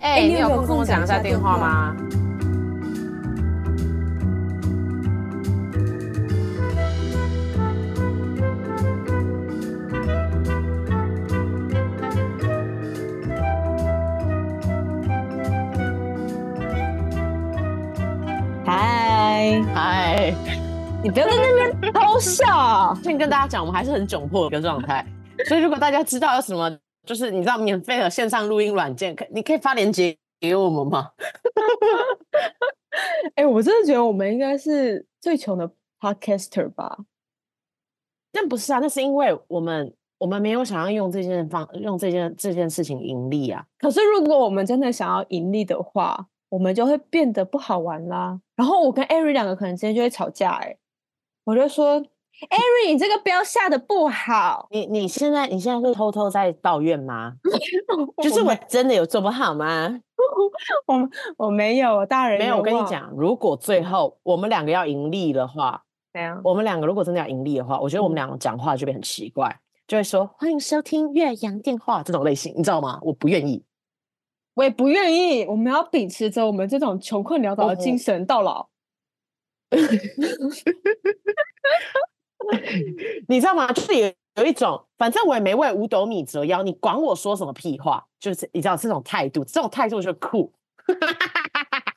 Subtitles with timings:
[0.00, 1.96] 哎、欸，你有空跟我讲一下电话吗？
[18.66, 20.34] 嗨嗨，
[21.00, 22.92] 你不要在那边偷笑。
[23.04, 25.06] 先跟大家讲，我们还是很窘迫的一个状态，
[25.46, 26.76] 所以如果大家知道有什么。
[27.08, 31.12] 就是你知道免费的线上录音软件，可你可以发链接给我们吗？
[33.34, 36.98] 哎、欸，我真的觉得我们应该是最穷的 podcaster 吧？
[38.30, 43.64] 但不是啊，那是因为我们我们没有想要用这件方用这件这件事情盈利啊。
[43.78, 48.38] 可是如果我们真的想要盈利的话，我们就会变得不好玩啦。
[48.54, 50.66] 然后我跟艾瑞两个可能之间就会吵架、欸。
[50.66, 50.78] 哎，
[51.44, 52.04] 我就说。
[52.46, 54.68] Ari，你这个标下的不好。
[54.70, 57.34] 你你现在你现在是偷偷在抱怨吗？
[58.22, 60.00] 就是我真的有做不好吗？
[60.86, 62.58] 我我没有，大人没有。
[62.58, 65.82] 我跟你讲，如果最后我们两个要盈利的话，
[66.12, 66.40] 怎样？
[66.44, 73.00] 我们两个如果真的要盈利的话，我觉得我们两个讲话就会很奇怪，嗯、就会说欢迎收听岳阳电话这种类型，你知道吗？
[73.02, 73.64] 我不愿意，
[74.54, 75.44] 我也不愿意。
[75.44, 78.68] 我们要秉持着我们这种穷困潦倒的精神到老。
[83.28, 83.72] 你知道吗？
[83.72, 88.04] 就是有有一种，反正我也没为五斗米折腰，你管我说什么屁话？
[88.20, 90.52] 就是你知道这种态度，这种态度就酷。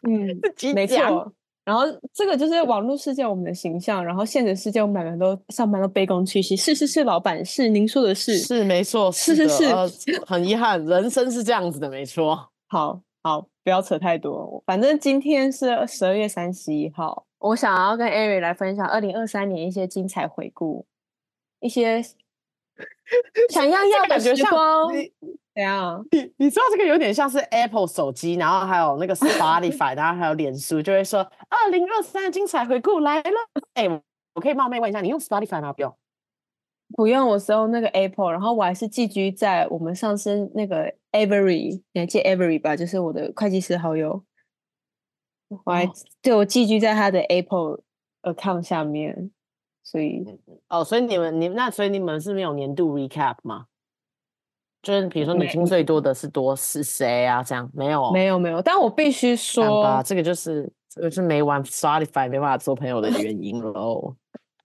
[0.08, 0.39] 嗯，
[0.73, 1.31] 没错。
[1.64, 6.55] 然后这个就是网络世界我们的形象，然后现实世界我们两个人都上班都卑躬屈膝。
[6.55, 9.88] 是是是，老板是您说的是是没错，是是是，呃，
[10.26, 12.50] 很遗憾，人生是这样子的，没错。
[12.67, 14.64] 好好，不要扯太多。
[14.66, 17.26] 反正今天是十二月三十一号。
[17.40, 20.86] 我想要跟艾瑞来分享二零二三年一些精彩回顾，
[21.59, 22.02] 一些
[23.50, 24.92] 想要要的时光。
[25.54, 26.06] 怎样？
[26.12, 33.38] 你你知道这个有点像是 Apple 手机，然后还有那个 Spotify， 然后还有脸书，就会说二零二三精彩回顾来了。
[33.73, 34.02] 哎、欸，
[34.33, 35.73] 我可以冒昧问一下，你用 Spotify 吗？
[35.73, 35.98] 不用，
[36.95, 37.28] 不用。
[37.28, 42.76] 我是用那个 Apple，然后我还是寄居在我们上次那个 Avery，你还记得 Avery 吧？
[42.76, 44.23] 就是我的会计师好友。
[45.66, 45.89] 我还
[46.22, 47.82] 对我寄居在他的 Apple
[48.23, 49.32] account 下面，
[49.83, 50.23] 所以
[50.70, 53.66] 哦，所以你们你那所以你们是没有年度 recap 吗？
[54.82, 57.43] 就是比如说你听最多的是多是谁啊？
[57.43, 64.16] 这样没有没有没有，但我必须说吧，这个就是这个是没玩 Spotify 没办法做朋友的原因喽。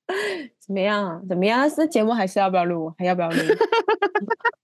[0.60, 1.20] 怎么样啊？
[1.28, 1.68] 怎么样？
[1.68, 2.94] 这节目还是要不要录？
[2.96, 3.36] 还要不要录？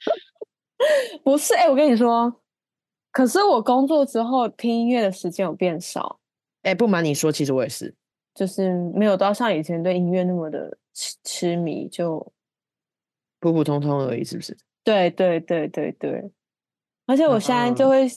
[1.23, 2.35] 不是哎、欸，我跟你说。
[3.11, 6.19] 可是我工作之后听音乐的时间有变少，
[6.63, 7.95] 哎、欸，不瞒你说，其实我也是，
[8.35, 12.33] 就是没有到像以前对音乐那么的痴痴迷，就
[13.39, 14.57] 普普通通而已，是不是？
[14.83, 16.31] 对对对对对，
[17.05, 18.11] 而且我现在就会、嗯、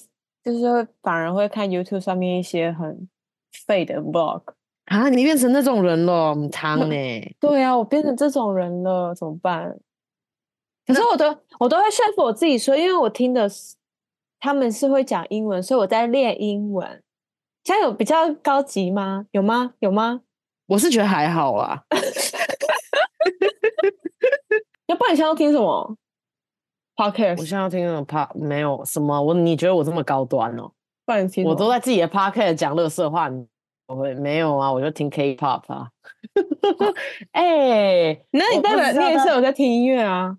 [0.46, 3.10] 就是反而会看 YouTube 上面一些很
[3.68, 4.44] 废的 Vlog
[4.86, 7.36] 啊，你变成那种人了，很汤呢？
[7.40, 9.78] 对啊，我变成这种人了，怎么办？
[10.86, 13.76] 可是我都我都会说服我自己说，因为我听的是。
[14.38, 17.02] 他们是会讲英文，所以我在练英文。
[17.64, 19.26] 这样有比较高级吗？
[19.32, 19.74] 有吗？
[19.80, 20.22] 有吗？
[20.68, 21.82] 我是觉得还好啊。
[24.86, 25.98] 要不然你现在要听什么
[26.96, 27.40] ？Podcast？
[27.40, 29.20] 我现在要听那种 Pod，没有什么。
[29.20, 30.72] 我你觉得我这么高端哦？
[31.08, 33.32] 不然你听，我都在自己的 Podcast 讲乐色话。
[33.88, 34.72] 我会没有啊？
[34.72, 35.90] 我就听 K-pop 啊。
[37.32, 40.38] 哎、欸，那你代表你也是有在听音乐啊？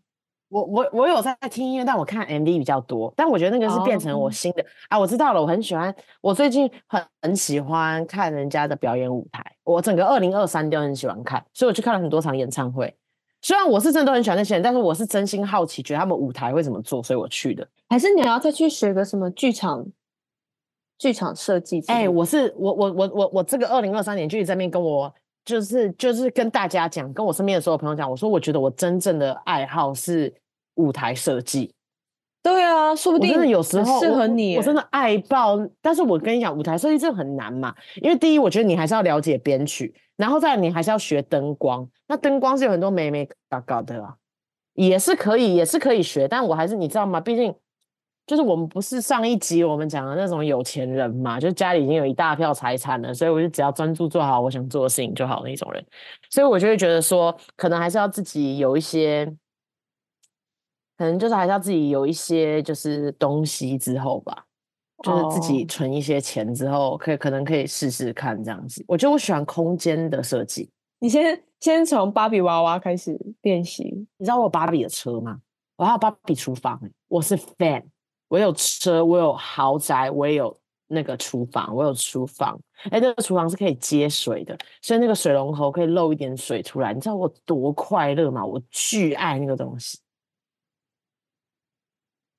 [0.48, 3.12] 我我我有在听音乐，但我看 MV 比较多。
[3.16, 4.70] 但我觉得那个是变成我新的、oh.
[4.90, 5.42] 啊，我知道了。
[5.42, 9.44] 我很喜欢，我最近很很喜欢看人家的表演舞台。
[9.64, 12.94] 我整个二零二三都很喜欢看，所以我去看了很多场演唱会。
[13.42, 17.66] 虽然我是真的都很喜欢那些人，但是我是真心好奇，觉得他们舞台会怎么做，所以我去的。
[17.88, 19.84] 还是你要再去学个什么剧场
[20.96, 21.82] 剧场设计？
[21.88, 25.12] 哎、欸，我是我我我我我这个二零二三年就一直在那边跟我。
[25.46, 30.34] 就是就是跟大家讲，跟我身边的所有朋友讲，我说我觉得我真正的爱好是
[30.74, 31.72] 舞台设计。
[32.42, 34.58] 对啊，说不定真的有时候适合你我。
[34.58, 37.74] 我真的爱爆，但是我跟你讲，舞台设计真的很难嘛。
[38.02, 41.88] 因为第一，我觉得你还是要了解编曲，然后再来你还是要学灯光。
[42.08, 44.14] 那灯光是有很多美美嘎嘎的啊，
[44.74, 46.28] 也是可以，也是可以学。
[46.28, 47.20] 但我还是你知道吗？
[47.20, 47.54] 毕竟。
[48.26, 55.86] 就是我们不是上一集我们讲的那种有钱人嘛，就家里已经有一大票财产了，所以我就只要专注做好我想做的事情就好那种人，
[56.28, 59.24] 所以我就会觉得说，可能还是要自己有一些，
[60.98, 64.44] 可能就是还是要自己有一些就是东西之后吧，
[65.04, 68.84] 就是自己存一些钱之后，可以可能可以试试看这样子。
[68.88, 70.68] 我觉得我喜欢空间的设计，
[70.98, 73.84] 你先先从芭比娃娃开始练习。
[74.16, 75.38] 你知道我有芭比的车吗？
[75.76, 77.84] 我还有芭比厨房，我是 fan。
[78.28, 80.58] 我有车，我有豪宅，我也有
[80.88, 82.58] 那个厨房，我有厨房。
[82.90, 86.92] 哎，那个厨房是可以接水的，所以那个水龙头可以漏一点水出来。
[86.92, 88.44] 你知道我多快乐吗？
[88.44, 89.98] 我巨爱那个东西。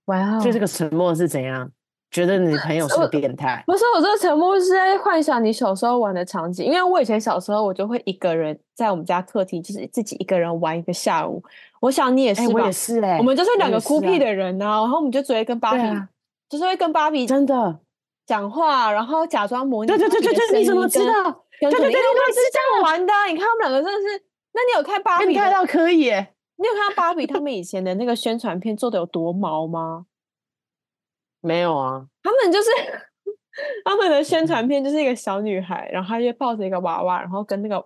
[0.05, 0.39] 哇哦！
[0.39, 1.71] 所以这个沉默是怎样？
[2.09, 3.61] 觉得你朋友是个变态？
[3.67, 6.65] 不是，我这个沉默是在幻想你小时候玩的场景。
[6.65, 11.43] 因为我以前小时候，我就会一个人在我们家客厅，就是自己一个人玩一个下午。
[11.81, 12.53] 我想你也是吧？
[12.53, 13.17] 我也是嘞。
[13.17, 16.07] 我们就是两个孤僻的人呢、啊啊，然后我们就只会跟芭比、啊，
[16.49, 17.79] 就是会跟芭比真的
[18.25, 19.89] 讲话，然后假装模拟。
[19.89, 21.23] 对对对对对，你怎么知道？
[21.59, 23.13] 对对对，我们是这样玩的。
[23.29, 25.35] 你看他们两个真的是，那你有看芭比？
[25.35, 26.33] 看到可以耶。
[26.55, 30.05] 你有看到芭比他们以前的那个宣传片做的有多毛吗？
[31.41, 32.69] 没有啊，他们就是
[33.85, 37.83] 他们的宣传片，就是一个小女孩，然后她就抱着一个娃娃，然后跟那个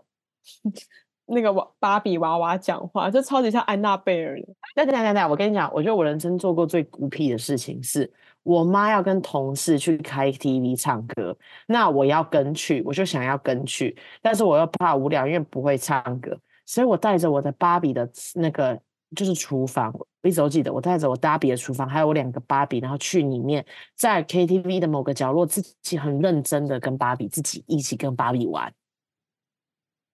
[1.28, 4.48] 那个娃芭比娃娃讲话，就超级像安娜贝尔的。
[4.76, 8.12] 等等等等，我跟你讲，我觉得我人生做过最孤僻的事情是，
[8.44, 11.38] 我妈要跟同事去开 KTV 唱歌，
[11.68, 18.80] 那我要跟去，我就想要跟去，但是我又怕无聊，因为不会唱歌，所以我带着我的芭比的那个。
[19.16, 23.66] 就是厨房，我一直都记得，我带着我芭比的厨房，还有我两个芭比，然后去里面，
[23.96, 28.74] 在 KTV 的某个角落，自己很认真的跟芭比自己一起跟芭比玩，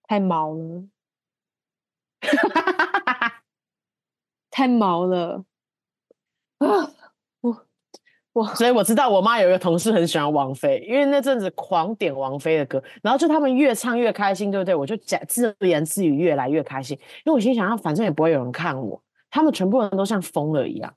[0.04, 0.88] 太毛了，
[4.50, 5.46] 太毛了
[6.58, 6.92] 啊！
[8.56, 14.74] 所以我知道我妈有一个同事很喜欢王菲，因为那阵子狂点王菲的歌，然后就他们越唱越开心，对不对？
[14.74, 20.94] 我就讲自言自语，越来越开心，因为我心想，反正也不会有人看我，他们全部人都像疯了一样。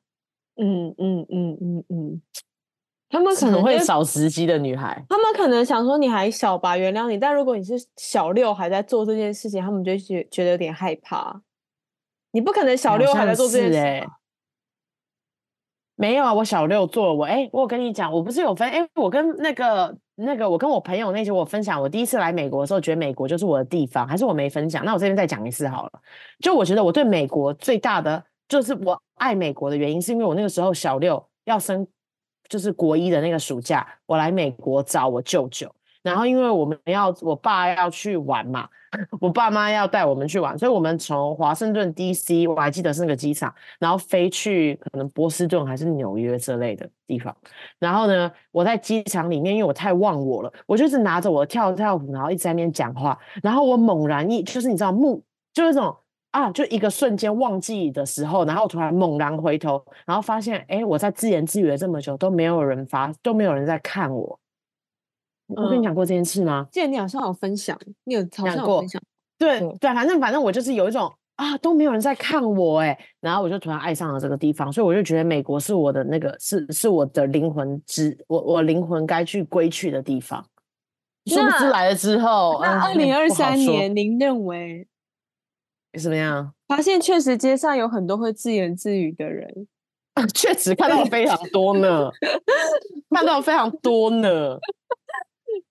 [0.56, 2.22] 嗯嗯嗯嗯嗯，
[3.08, 7.16] 他们可能会少时机的女孩，他们可能想说你还小吧，原谅你。
[7.16, 11.40] 但如果你是小六还在做这件事情，他们就觉觉得有点害怕。
[12.32, 14.08] 你不可能小六还在做这件事。
[16.00, 24.82] 没有啊，我小六做了我哎，我跟你讲，我不是有分哎，我跟那个那个我跟我朋友那些我分享，我第一次来美国的时候，觉得美国就是我的地方，还是我没分享？
[24.82, 25.92] 那我这边再讲一次好了。
[26.38, 31.86] 就我觉得我对美国最大的就是我爱美国的原因，是因为我那个时候小六要升
[32.48, 35.70] 就是国一的那个暑假，我来美国找我舅舅，
[36.02, 38.68] 然后因为我们要我爸要去玩嘛。
[39.20, 47.32] 我爸妈要带我们去玩，所以我们从华盛顿 DC，我还记得是那个机场，然后飞去可能波士顿还是纽约之类的地方。
[47.78, 53.16] 然后呢，我在机场里面，因为我太忘我了，我就是拿着我的跳跳虎，然后一直在那边讲话。
[53.44, 55.22] 然后我猛然一，就是你知道，目
[55.54, 55.96] 就是这种
[56.32, 64.40] 啊，就一个瞬间忘记的时候，然后突然猛然回头，然后发现，哎，我在自言自语了这么久，都没有人发，都没有人在看我。
[65.56, 66.66] 我跟你讲过这件事吗？
[66.70, 69.00] 记得你好像有分享，你有好像有分享。
[69.38, 80.44] 对对，反正反正我就是有一种啊，都没有人在看我哎，然后我就突然爱上了这个地方，所以我就觉得美国是我的那个是是我的灵魂之我我灵魂该去归去的地方。
[81.26, 84.86] 殊不知来了之后，那二零二三年，您认为
[86.00, 86.52] 怎么样？
[86.68, 89.66] 发现确实街上有很多会自言自语的人，
[90.34, 92.10] 确实看到非常多呢，
[93.14, 94.58] 看到非常多呢。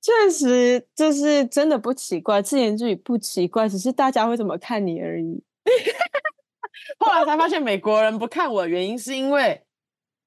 [0.02, 5.44] 确实，就是真的不奇怪，自言自语不奇怪，只是大家会怎么看你而已。
[7.00, 9.62] 后来才发现，美国人不看我的原因是因为，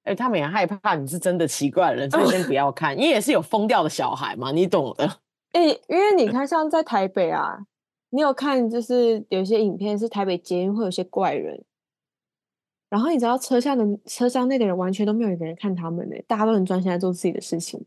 [0.05, 2.97] 哎，他们也害怕你是真的奇怪人，所以先不要看。
[2.97, 5.21] 你也是有疯掉的小孩嘛，你懂的。
[5.53, 7.59] 哎，因为你看，像在台北啊，
[8.11, 11.65] 你有看，就是有些影片是台北捷运会有些怪人，
[12.89, 17.85] 然后你知道车厢的车厢内的人完全都没有一个人看他们呢，大家都很专心在做自己的事情。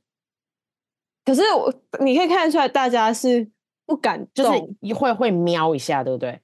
[1.25, 3.49] 可是我，你可以看得出来，大家是
[3.85, 6.39] 不敢，就是一会会瞄一下，对不对？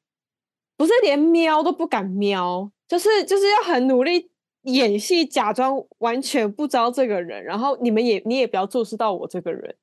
[0.75, 4.31] 不是连瞄都不敢瞄，就是就是要很努力
[4.63, 7.43] 演戏，假装完全不知道这个人。
[7.43, 9.75] 然后你们也你也不要注视到我这个人。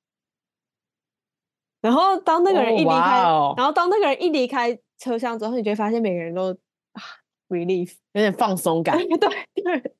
[1.80, 3.56] 然后当那个人一离开，oh, wow.
[3.56, 6.52] 然后当那个人一离开车厢之后，你就会发现每个人都
[6.92, 7.02] 啊
[7.48, 8.98] ，relief，有点放松感。
[8.98, 9.16] 对
[9.62, 9.94] 对。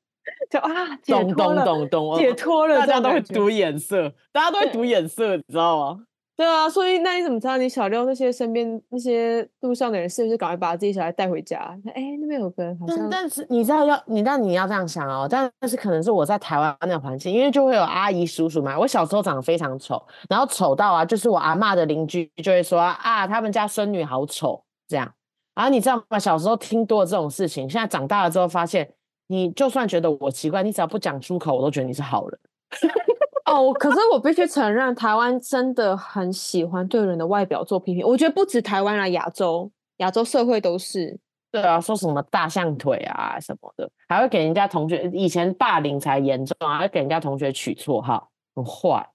[0.49, 6.01] 就啊，懂懂懂懂，解脱了，大家都会读眼色，大家都会读眼色，你知道吗？
[6.35, 11.77] 对啊，所以那你怎么知道你小六那些身边那些路上的人是不是赶快把自己小孩带回家？
[11.93, 18.79] 哎，那边有个人好像，但，但是你知道要你，但你要这样想哦，但是可能是我在台湾那个环境，因为就会有阿姨叔叔嘛。
[18.79, 25.11] 我小时候长得非常丑，然后丑到啊，就是我阿嬷的邻居就会说啊，他们家孙女好丑这样。
[25.55, 26.17] 然后你知道吗？
[26.17, 28.89] 小时候听多了这种事情，现在长大了之后发现。
[29.31, 32.39] 你就算觉得我奇怪，你只要不讲出口，我都觉得你是好人。
[33.45, 38.05] 哦，可是我必须承认，台湾真的很喜欢对人的外表做批评。
[38.05, 41.19] 我觉得不止台湾啦，亚洲亚洲社会都是。
[41.51, 49.09] 对啊，说什么大象腿啊什么的，还会给人家同学，以前霸凌才严重啊，还会给人家同学取绰号，很坏。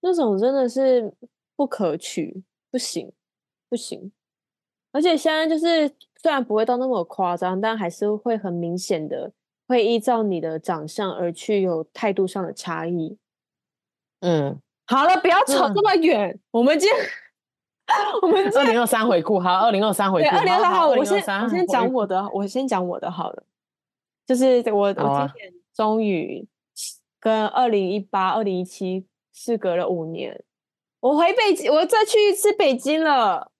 [0.00, 1.12] 那种真的是
[1.54, 3.12] 不可取，不行，
[3.68, 4.10] 不行。
[4.90, 5.88] 而且现在就是
[6.26, 9.30] 虽然不会到那么夸张，但还是会很明显的
[9.68, 13.16] 会依照你的长相而去有态度上的差异。
[14.22, 16.98] 嗯，好了，不要扯这么远，嗯、我们今天。
[18.22, 23.44] 我们二零二三回顾，好，二零二三回顾，二零二三好，我先我先讲我的，我先讲我的好了，
[24.26, 26.44] 就是我、啊、我今年终于
[27.20, 30.42] 跟二零一八、二零一七事隔了五年，
[30.98, 33.52] 我回北京，我再去一次北京了。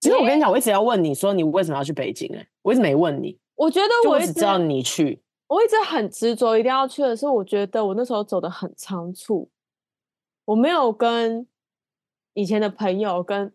[0.00, 2.38] 其实我跟你讲，我一直要问你说你为什么要去北京、欸？
[2.38, 3.38] 哎，我一直没问你。
[3.54, 9.50] 我觉得我一直只知道你去，我一直很执着一定要去的是，我觉得我那时候走的很仓促，
[10.44, 11.46] 我没有跟。
[12.34, 13.52] 以前的朋友跟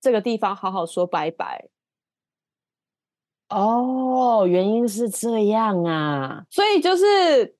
[0.00, 1.68] 这个地方好好说拜拜。
[3.48, 7.54] 哦，原因是这样啊，所以就是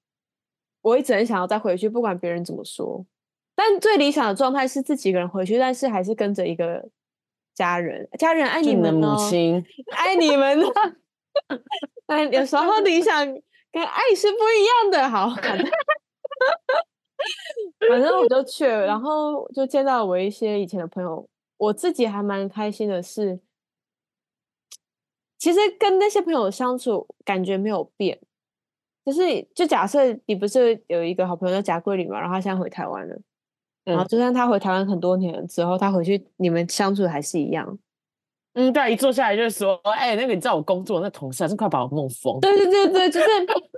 [0.80, 3.06] 我一直很想要再回去，不管别人怎么说。
[3.54, 6.88] 但最理想的状态是自己一个人回去，但是还是跟着一个
[7.54, 9.64] 家人，家人爱你们的母亲，
[9.96, 10.66] 爱你们呢。
[12.06, 13.26] 但 有时候理 想
[13.72, 15.30] 跟爱是不一样的，好。
[17.88, 21.28] 反正我就去了，然后就见到我一些以前的朋友。
[21.56, 23.40] 我自己还蛮开心的是，
[25.38, 28.20] 其实跟那些朋友相处感觉没有变。
[29.04, 33.16] 就是，就假设你不是有一个好朋友叫贾桂林嘛，然后他现在回台湾了，
[33.84, 37.78] 然后就算他回台湾很多年之后，他回去你们相处还是一样。
[38.54, 42.40] 嗯，对，一坐下来就是说，哎、欸，那个你知道我工作那同事还是快把我弄疯。
[42.40, 43.26] 对对对对，就是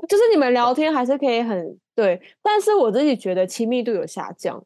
[0.08, 1.78] 就是你们聊天还是可以很。
[1.94, 4.62] 对，但是我自己觉得亲密度有下降，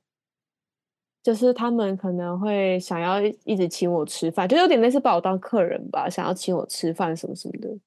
[1.22, 7.78] 就是他们可能会想要一直请我吃饭，就有点类似把我当客人吧，想要请我吃饭什么什么的，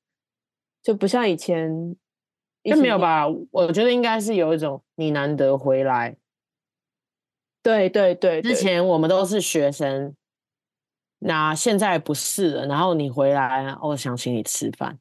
[0.82, 1.96] 就不像以前。
[2.64, 3.26] 就没有吧？
[3.52, 6.16] 我觉得应该是有一种你难得回来。
[7.64, 10.14] 对对对，之前我们都是学生，
[11.20, 15.00] 那现在不是了，然后你回来，我想请你吃饭。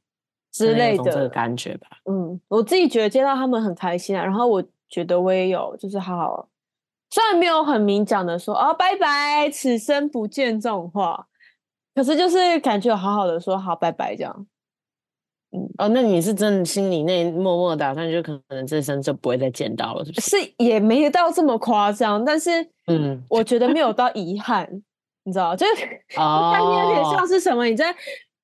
[0.55, 6.47] 之类的这个感觉吧，嗯，我自己觉得见到他们很开心啊，然后我觉得我也有，就是好好，
[7.09, 11.27] 虽然没有很明讲的说哦拜拜，此生不见这种话，
[11.95, 14.47] 可是就是感觉好好的说好拜拜这样，嗯，
[15.79, 20.31] 哦，那你是真的心里内默默打算，就可能这生就不会再见到了，是不是？
[20.41, 22.51] 是也没有到这么夸张，但是
[22.87, 24.69] 嗯，我觉得没有到遗憾，
[25.25, 25.75] 你知道，就是
[26.17, 27.95] 概念有点像是什么，你在。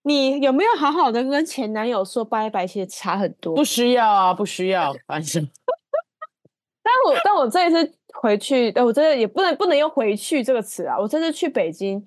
[0.03, 2.67] 你有没有好好的跟前男友说拜拜？
[2.67, 3.55] 其实差很多。
[3.55, 5.47] 不需要啊，不需要，反正。
[6.83, 10.99] 但我但我这一次回去，我真的也不能不能用“回去”这个词啊。
[10.99, 12.03] 我这次去北京，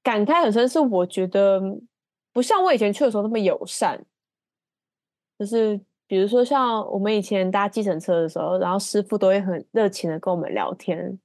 [0.00, 1.60] 感慨很深，是我觉得
[2.32, 4.04] 不像我以前去的时候那么友善。
[5.38, 11.18] 就是比如说，像我们以前搭计程车的时候，然后师傅都会很热情的跟我们聊天。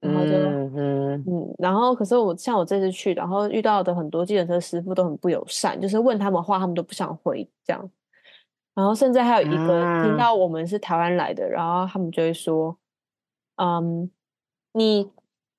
[0.00, 7.90] 然后就嗯然后可是我像我这次去，然后遇到的很多计程车师傅都很不友善，就是问他们话，他们都不想回这样。
[8.74, 12.76] 然后甚至还有一个听到我们是台湾来的，啊、然后他们就会说
[13.62, 14.10] ：“嗯，
[14.72, 15.08] 你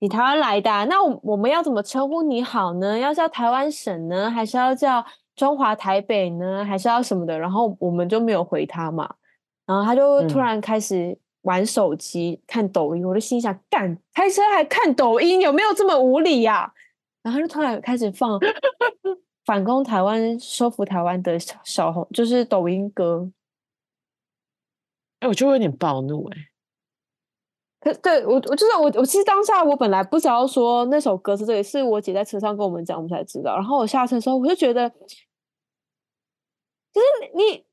[0.03, 2.99] 你台湾来的、啊，那我我们要怎么称呼你好呢？
[2.99, 5.01] 要叫台湾省呢，还是要叫
[5.33, 9.15] 中华台北呢，还是要什么的？”然后我们就没有回他嘛。
[9.65, 11.19] 然后他就突然开始、嗯。
[11.43, 16.73] 玩手机看抖音，我就心想：干，开车还看抖音，有没有这么无理呀、啊？
[17.21, 18.39] 然后就突然开始放
[19.45, 23.29] 反攻台湾、收服台湾的小小红，就是抖音歌。
[25.19, 26.52] 哎、欸，我就有点暴怒哎、欸。
[27.83, 33.55] 可对我，我就是我，我其实当下我本来不知道说那首歌是这个，是我姐在车上跟我们讲，我们才知道。
[33.55, 37.65] 然后我下车的时候，我就觉得，就是你。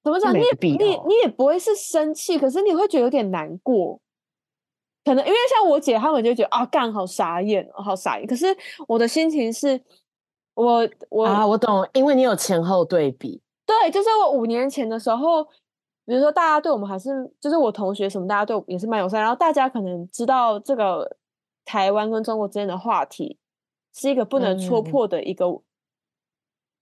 [0.00, 0.32] 怎么讲？
[0.32, 0.76] 你也你
[1.06, 4.00] 你也不会是生气，可是你会觉得有点难过。
[5.04, 8.26] 可能因为像我姐他们就觉得啊，干好傻眼，好傻眼。
[8.26, 8.46] 可是
[8.86, 9.78] 我的心情是，
[10.54, 13.42] 我我啊，我懂，因为你有前后对比。
[13.66, 15.46] 对，就是我五年前的时候，
[16.08, 19.20] 比如说大家对我们还是，就是我同学什么，大家对我也是蛮友善。
[19.20, 21.18] 然后大家可能知道这个
[21.66, 23.38] 台湾跟中国之间的话题
[23.92, 25.62] 是一个不能戳破的一个、嗯、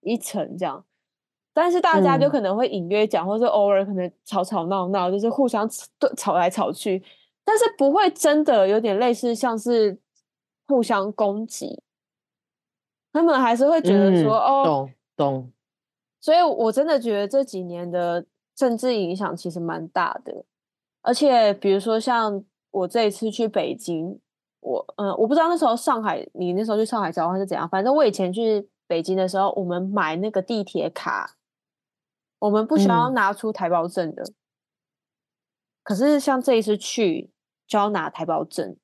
[0.02, 0.84] 一层，这样。
[1.52, 5.68] 但是大家就可能会隐约讲，嗯、或是偶尔可能吵吵闹闹，就是互相
[5.98, 7.02] 对吵来吵去，
[7.44, 9.98] 但是不会真的有点类似像是
[10.68, 11.82] 互相攻击。
[13.12, 15.52] 他们还是会觉得说，嗯、哦，懂懂。
[16.20, 18.24] 所以我真的觉得这几年的
[18.56, 20.44] 政治影响其实蛮大的，
[21.02, 24.18] 而且比如说像我这一次去北京，
[24.60, 27.68] 我嗯，我不知道那时候上海，你那时候去上海交换是怎样。
[27.68, 31.36] 反正我以前去北京的时候，我们买那个地铁卡，
[32.38, 34.22] 我们不需要拿出台胞证的。
[34.22, 34.34] 嗯、
[35.82, 37.30] 可是像这一次去
[37.66, 38.76] 就要拿台胞证，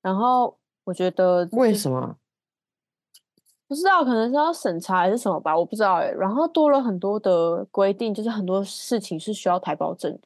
[0.00, 2.16] 然后我觉得为什么？
[3.72, 6.10] 不知道，可能是要审查还是什么吧，我不知道哎。
[6.10, 10.20] 然后多了很多的规定，就是很多事情是需要台胞证的。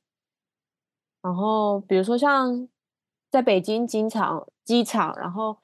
[1.23, 2.69] 然后比如说像。
[3.29, 5.59] 在北京机场，机场，然后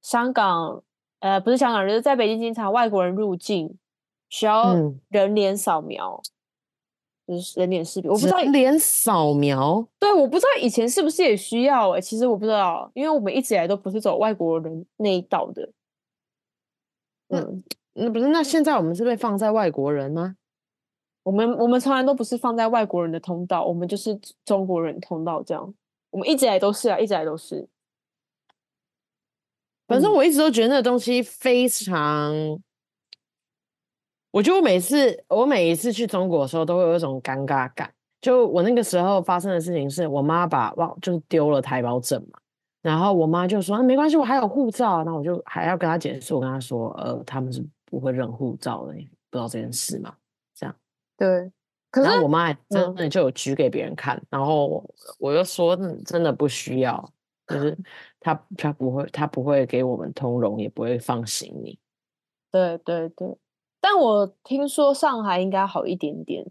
[0.00, 0.82] 香港，
[1.20, 3.78] 呃，不是香港人，就是在北京机场，外国人入境
[4.28, 4.74] 需要
[5.08, 6.20] 人脸扫描，
[7.26, 8.10] 嗯、就是人脸识别。
[8.10, 15.68] 我不知道人脸扫描，对，我不知道以前是不是也需要哎、欸，其实我不知道，因为我们一直以来都不是走外国人那一道的。
[17.32, 17.62] 嗯，
[17.94, 20.36] 那不是，那现在我们是被放在外国人吗？
[21.22, 25.74] 我们我们从来都不是放在外国人的通道，我们就是中国人通道这样。
[26.10, 27.68] 我们一直以来都是啊，一直以来都是。
[29.86, 32.62] 反正我一直都觉得那个东西非常，嗯、
[34.30, 37.92] 我觉得我每次我每一次去中国的时候，都会有一种尴尬感。
[38.20, 42.38] 就我那个时候发生的事情，是我妈把忘就是丢了台胞证嘛，
[42.82, 45.04] 然后我妈就说、啊、没关系，我还有护照。
[45.04, 48.92] 那我就还要跟她解释，我跟她说，呃，他们是不会认护照的，
[49.30, 50.14] 不知道这件事嘛？
[50.54, 50.74] 这样
[51.16, 51.50] 对。
[51.90, 54.82] 可是我妈还真的就有举给别人看，嗯、然后
[55.18, 57.12] 我又说真的不需要，
[57.46, 57.78] 就是
[58.18, 61.78] 他他不会他不会给我们通融，也不会放行李。
[62.50, 63.36] 对对对，
[63.78, 66.46] 但我听说上海应该好一点点。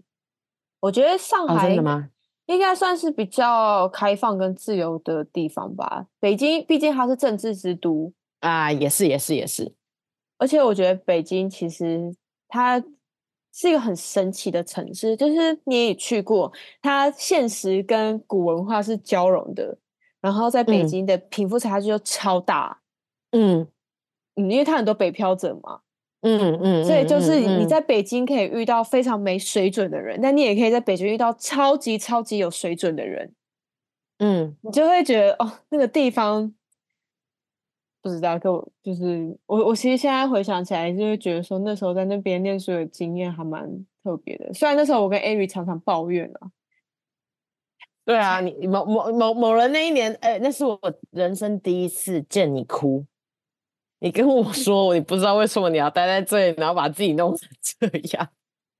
[0.79, 2.09] 我觉得上海、哦、真的吗？
[2.51, 6.05] 应该算是比较开放跟自由的地方吧。
[6.19, 9.73] 北京毕竟它是政治之都啊，也是也是也是。
[10.37, 12.15] 而且我觉得北京其实
[12.47, 12.83] 它。
[13.53, 16.49] 是一个很神奇的城市，就是你也去过，
[16.81, 19.77] 它现实跟古文化是交融的。
[20.21, 22.79] 然后在北京的贫富差距就超大，
[23.31, 23.67] 嗯
[24.35, 25.81] 嗯，因为它很多北漂者嘛，
[26.21, 33.33] 嗯嗯，嗯，所以就是你在北京可以遇到非常没水准的人，嗯、但你也可以在北京遇到超级超级有水准的人，
[34.19, 36.53] 嗯，你就会觉得哦，那个地方。
[38.03, 43.69] 不知道，可我就是我，我其实现在回想起来，就会觉得说那时候在那边念书的经验还蛮
[44.03, 44.51] 特别的。
[44.55, 46.49] 虽然那时候我跟艾瑞常常抱怨啊。
[48.03, 50.79] 对啊， 你某某某某人那一年，哎、欸，那是我
[51.11, 53.05] 人生第一次见你哭。
[54.01, 57.87] 你跟我说，你不知道为什么你要待在这里，然后把自己弄成这
[58.17, 58.27] 样。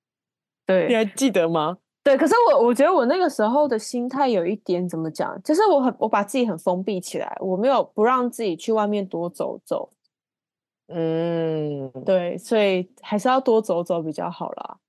[0.66, 1.78] 对，你还记得吗？
[2.04, 9.94] 对，可是我我觉得我那个时候的心态有一点怎么讲，就是我很我把自己很封闭起来，我没有不让自己去外面多走走。
[10.88, 14.80] 嗯，对，所以还是要多走走比较好啦。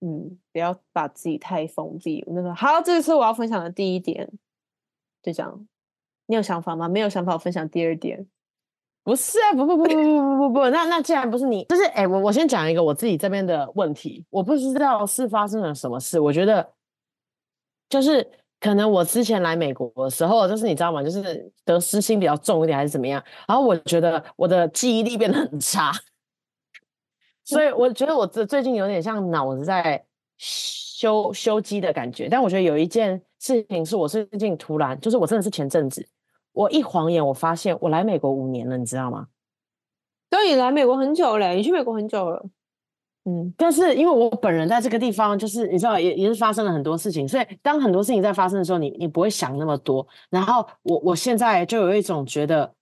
[0.00, 2.24] 嗯，不要把自己太封闭。
[2.26, 4.28] 那个好，这是我要分享的第一点，
[5.22, 5.66] 就这样。
[6.26, 6.88] 你有想法吗？
[6.88, 8.26] 没有想法，我分享第二点。
[9.04, 16.66] 不是啊不不不不不不不不那那既然不是你就是哎我我先讲一个我自己这边的问题我不知道是发生了什么事我觉得
[17.90, 18.26] 就是
[18.58, 25.92] 可能我之前来美国的时候就是你知道吗就是得失心比较重一点还是怎么样然后我觉得我的记忆力变得很差
[27.44, 30.02] 所以我觉得我这最近有点像脑子在
[30.38, 36.06] 修修机的感觉但我觉得有一件事情是我最近突然就是我真的是前阵子
[36.54, 39.26] 我一晃眼，我发现我来美国五年了，你知道吗？
[40.30, 42.46] 对，你来美国很久了，你去美国很久了。
[43.24, 50.06] 嗯，但是因为我本人在这个地方，就是你知道，也也是发生了很多事情，所以当很多事情在发生的时候，你你不会想那么多。
[50.30, 52.72] 然后我我现在就有一种觉得，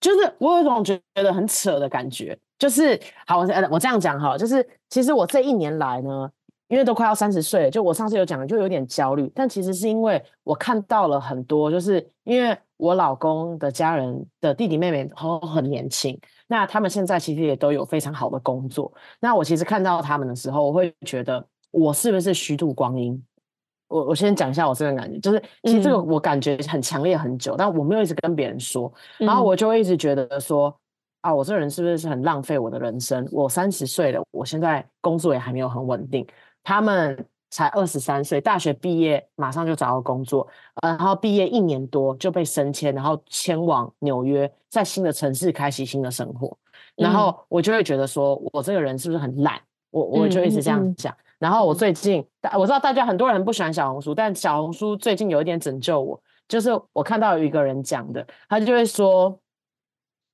[0.00, 6.30] 就是我有一种觉得很扯的感觉，就是好，我我这样讲哈，就是其实我这一年来呢。
[6.70, 9.32] 因为都快要三十岁了，就我上次有讲，就有点焦虑。
[9.34, 18.90] 但其实是因为我看到了很多，就是因为我老公的家人的弟弟妹妹都很年轻，那他们现在其实也都有非常好的工作。
[19.20, 23.22] 那我其实看到他们的时候，我会觉得我是不是虚度光阴？
[23.88, 30.74] 我我先讲一下我这个感觉，就是其实这个我感觉很强烈很久，嗯、但我没有一直跟别人说，然后我就会一直觉得说。
[31.20, 33.28] 啊，我这个人是不是很浪费我的人生？
[33.32, 36.24] 我三十岁了，我现在工作也还没有很稳定。
[36.62, 40.46] 他们才二十三岁，大学毕业马上就找到工作，
[40.82, 46.56] 然后毕业一年多就被升迁，然后迁往纽约，在新的城市开启新的生活。
[46.96, 49.60] 然后我就会觉得说，我这个人是不是很懒？
[49.90, 51.14] 我我就一直这样讲。
[51.38, 52.24] 然后我最近，
[52.58, 59.38] 我知道大家很多人不喜欢小红书，但小红书最近有一点拯救我，就是我看到有一个人讲的，他就会说。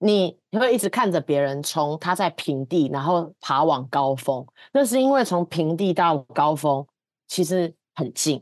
[0.00, 6.84] 你会一直看着别人从他在平地，然后爬往高峰，那是因为从平地到高峰
[7.34, 8.40] 其实很近，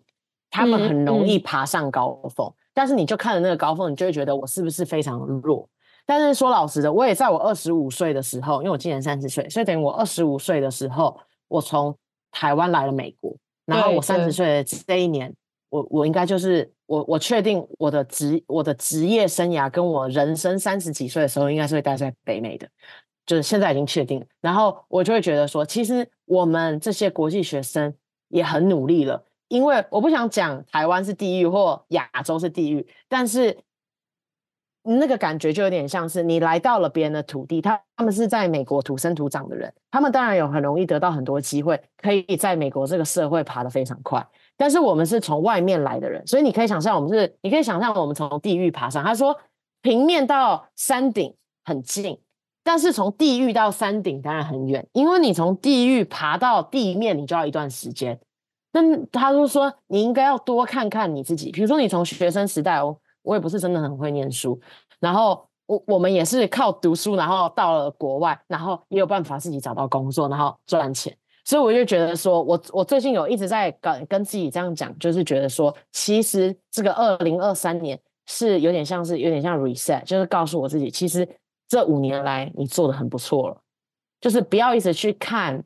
[0.51, 2.47] 他们很容易爬上高峰。
[2.47, 5.67] 嗯嗯、但是你就看着那个高峰，你就会觉得我是不是非常弱？
[6.05, 11.97] 但是说老实的，我也在我二十五岁的时候，因为我今年三十岁，所以等于我二十五岁的时候，我从
[12.31, 15.35] 台湾来了美国，然后我三十岁的这一年，
[15.71, 22.69] 我我应该就是我我确定我的职我的职业生涯跟我人生三十几岁的时候，应该是会待在北美的，
[23.25, 24.27] 就是现在已经确定了。
[24.43, 27.95] 然后我就会觉得说，其实我们这些国际学生
[28.33, 33.57] 也很努力了，因为我不想讲台湾是地狱或亚洲是地狱，但是。
[34.85, 44.27] 那个感觉就有点像是你来到了别人的土地，他他们是在美国土生土长的人，他们当然有很容易得到很多机会，可以在美国这个社会爬得非常快。
[44.57, 49.05] 但是我们是从外面来的人，所以你可以想象，我们是，你可以想象我们从地狱爬上。
[49.05, 49.39] 他说
[49.83, 51.33] 平面到山顶
[51.65, 52.19] 很近，
[52.63, 58.19] 但是从地狱到山顶当然很远，因为你从地狱爬到地面，你就要一段时间。
[58.73, 62.97] 那他就说你应该要多看看你自己，比如说你从学生时代哦。
[63.25, 64.61] 我也不是真的很会念书，
[64.99, 71.17] 然后我我们也是靠读书，然后到了国外，然后也有办法自己找到工作，然后赚钱。
[71.45, 77.97] 所以我就觉得说，我我最近有一直在跟跟自己这样讲，就是觉得说，其实这个二零二三年
[78.27, 81.25] 是有点像是有点像 reset，就是告诉我自己，其实
[81.73, 83.57] 这五年来你做的很不错了，
[84.21, 85.65] 就是不要一直去看。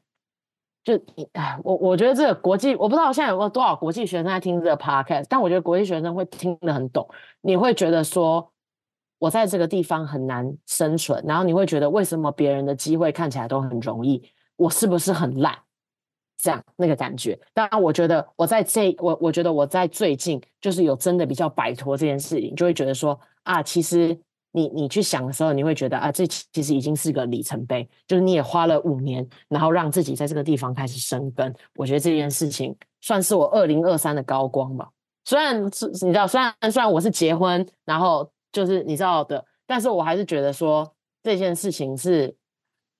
[0.85, 7.05] 就你哎，我我觉得这个国际，我不知道现在有没有多少国际学生在听这个 podcast，但我觉得国际学生会听得很懂。
[7.41, 8.49] 你会觉得说，
[9.19, 14.23] 我在这个地方很难生存，然后你会觉得为什么别人的机会看起来都很容易，
[14.55, 15.59] 我是不是很烂？
[16.39, 17.37] 这样那个感觉。
[17.53, 24.17] 当然，我觉得我在这，我我觉得我在最近就是有真的比较摆脱这件事情，就会觉得说啊，其实。
[24.57, 31.55] 你你去想的时候，你会觉得啊，这其实已经是个里程碑，就是你也花了五年，然后让自己在这个地方开始生根。
[31.75, 34.89] 我觉得这件事情算是我二零二三的高光吧。
[35.27, 40.91] 虽然是你知道，虽然虽然我是结婚，然后就是你知道的，但是我还是觉得说
[41.23, 42.35] 这件事情是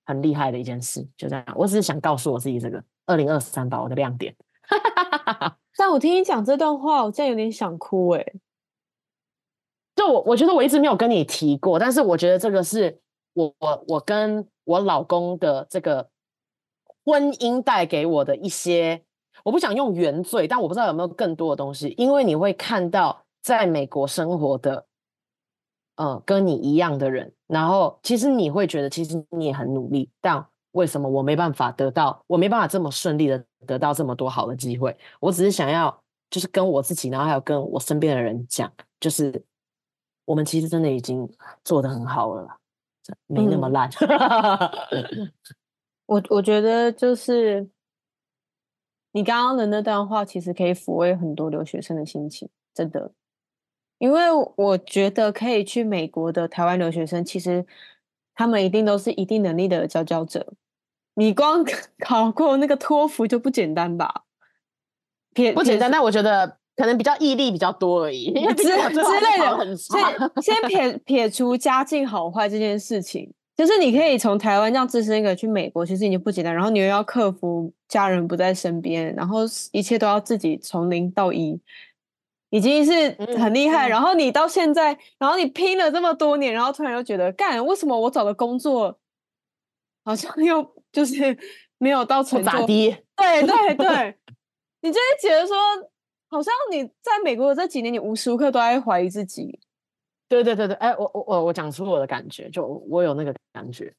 [0.05, 1.01] 很厉害的一件事。
[1.17, 4.35] 就这样，我只是想告诉我自己这个二零二三吧，我的亮点。
[5.75, 8.25] 但我听你讲这段话，我真的有点想哭哎、
[9.97, 12.95] 就我，我觉得我一直没有跟你提过，但是我觉得这个是
[13.33, 16.07] 我我我跟我老公的这个
[17.03, 19.01] 婚姻带给我的一些，
[19.43, 24.85] 我不想用原罪，但我不知道有没有更多的东西，因为你会看到在美国生活的，
[25.95, 34.95] 呃，跟你一样的人，然后其实你会觉得，其实你也很努力，但为什么我没办法得到，我没办法这么顺利的得到这么多好的机会？
[35.19, 39.43] 我只是想要，就是跟我自己，然后还有跟我身边的人讲，就是。
[40.27, 41.27] 我们其实真的已经
[41.63, 42.59] 做的很好了，
[43.27, 43.89] 没那么烂。
[44.91, 45.31] 嗯、
[46.05, 47.69] 我我觉得就是
[49.13, 53.13] 你刚刚的那段话，其实可以抚慰很多留学生的心情，真的。
[53.99, 54.25] 因为
[54.57, 57.65] 我觉得可以去美国的台湾留学生，其实
[58.35, 60.53] 他们一定都是一定能力的佼佼者。
[61.13, 61.63] 你光
[62.03, 64.25] 考过那个托福就不简单吧？
[65.55, 66.57] 不简单，但我觉得。
[66.77, 69.75] 可能比较毅力比较多而已，之之类的。
[69.75, 70.03] 所以
[70.41, 76.53] 先撇撇除家境好坏这件事情，就是你可以从台湾这样自身一个去美国，其实已经不简单。
[76.53, 79.39] 然后你又要克服家人不在身边，然后
[79.71, 81.59] 一切都要自己从零到一，
[82.51, 83.09] 已经是
[83.39, 83.87] 很厉害。
[83.87, 88.99] 嗯、然后你到现在，然后你拼了这么多年，然后突然又觉得，干，为什么我找的工作
[90.05, 91.35] 好像又就是
[91.79, 92.95] 没有到成咋地？
[93.15, 94.15] 对对对，
[94.81, 95.55] 你就会觉得说。
[96.29, 99.59] 好像你在美国的这几年，你无时无刻都在怀疑自己。
[100.29, 103.93] 对对对对，哎，我我我我讲出我的感觉，就我有那个感觉。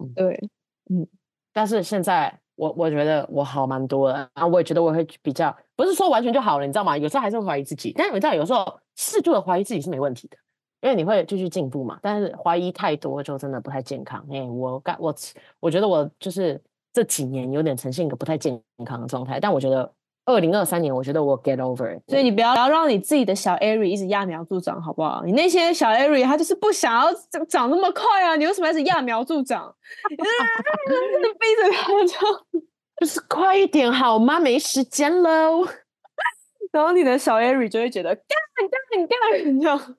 [0.00, 0.40] 嗯，对，
[0.88, 1.06] 嗯。
[1.52, 6.96] 但是现在我我觉得我好蛮多的，然后我也觉得我会比较，不是说完全就好了，你知道吗？
[6.96, 10.36] 有时候还是会怀疑自己，但是你知道，有时候适度的怀疑自己是没问题的，
[10.80, 11.98] 因为你会继续进步嘛。
[12.00, 14.24] 但是怀疑太多就真的不太健康。
[14.30, 15.12] 哎，我感我
[15.58, 19.92] 我觉得我就是这几年有点呈现一个不太健康的状态，但我觉得。
[20.24, 25.22] 二零二三年，我觉得我 get over 所以你不要不要让你自己的小 Ari 一直揠苗助长，好不好？
[25.24, 29.74] 你那些小 Ari 他就是不想要长长那么快啊，你为什么要一直揠苗助长？
[30.10, 32.60] 你逼着他就
[33.00, 34.38] 就是快一点好吗？
[34.38, 35.66] 没时间喽。
[36.70, 38.24] 然后你的小 Ari 就会觉得干
[38.70, 39.96] 干干这样。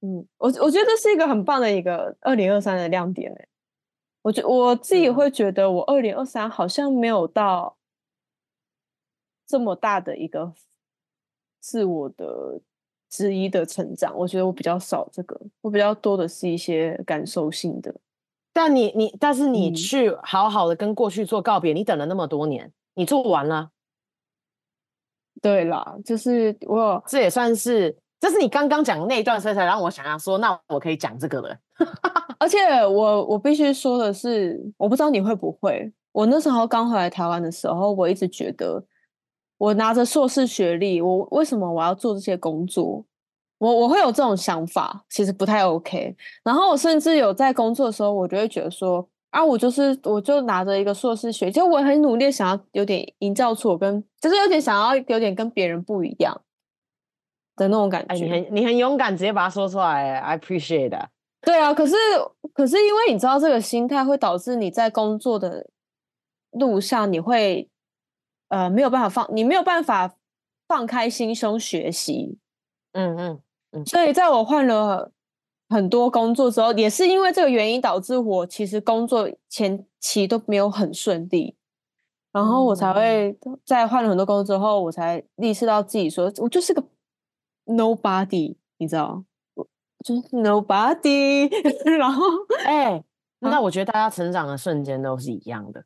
[0.00, 3.48] 嗯，我我觉得这是一个很棒的一个二零二三的亮点哎。
[4.28, 7.78] 我觉我自己会觉得，我二零二三好像没有到
[9.46, 10.52] 这么大的一个
[11.60, 12.60] 自我的
[13.08, 14.14] 之一的成长。
[14.14, 17.94] 我觉得我比较少这个，我比较多的是一些感受性的。
[18.52, 23.70] 但你你，但是你去好好的跟过去做告别，嗯、你等了那么多年，你做完了？
[25.40, 31.56] 对啦，就是我这也算是，这是你刚刚讲的那一段，所以才让我想要说，那我可以讲这个了。
[32.40, 35.92] 而且我我必须说的是，我不知道你会不会。
[36.12, 38.82] 我那时候刚回来台湾的时候，我一直觉得，
[39.56, 43.04] 我拿着硕士学历，我为什么我要做这些工作？
[43.58, 46.16] 我我会有这种想法，其实不太 OK。
[46.44, 56.40] 然后我甚至有在工作的时候，我就会觉得说，啊，我就是我就拿着一个硕士学历，就我很努力想要有点营造出我跟，就是有点想要有点跟别人不一样
[57.58, 58.14] 的那种感觉。
[58.14, 61.08] 哎，你很你很勇敢，直接把它说出来，I appreciate that。
[61.42, 61.94] 对啊，可是
[62.54, 65.68] 可是因为你知道这个心态会导致你在工作的
[66.52, 67.68] 路上，你会
[68.48, 70.14] 呃没有办法放，你没有办法
[70.66, 72.38] 放开心胸学习。
[72.92, 73.40] 嗯嗯
[73.72, 73.86] 嗯。
[73.86, 75.12] 所以在我换了
[75.68, 81.54] 很多工作之后，也是因为这个原因导致我其实工作前期都没有很顺利，
[82.32, 86.82] 然后我才会在换了很多工作之后，我才意识到自己说我就是个
[87.68, 89.24] nobody，你知道。
[90.04, 91.50] 就是 nobody，
[91.98, 92.24] 然后
[92.64, 93.02] 哎，
[93.40, 95.84] 那我觉得大家成长的瞬间都是一样的。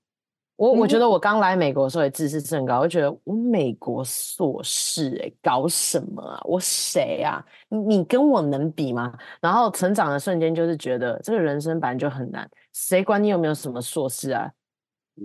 [0.57, 6.39] 我我觉得我刚来美国的时候也自视甚高，我觉得我美国硕士哎、欸，搞什么啊？
[6.45, 7.45] 我谁啊？
[7.69, 9.13] 你你跟我能比吗？
[9.41, 14.53] 然后成长的瞬间就是觉得这个人生本来就很难，谁管你有没有什么硕士啊？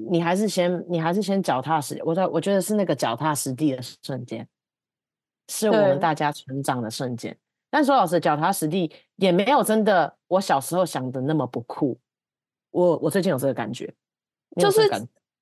[0.09, 2.01] 你还是先你还是先脚踏实地。
[2.03, 4.47] 我在我觉得是那个脚踏实地的瞬间，
[5.47, 7.37] 是我们大家成长的瞬间。
[7.69, 11.99] 但说老实，脚踏实地也没有真的我小时候想的那么不酷。
[12.71, 13.93] 我我最近有这个感觉，
[14.59, 14.89] 就是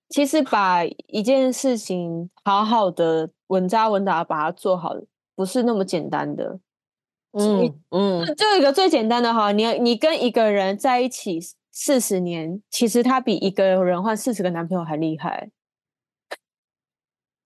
[0.10, 4.96] 其实把一件事情好好的稳扎稳打把它做好，
[5.36, 6.60] 不是那么简单的。
[7.34, 11.40] 嗯嗯，就一个最简单的哈，你你跟一个人在一起
[11.72, 15.50] 四十年，其实他比一个人换四十个男朋友还厉害。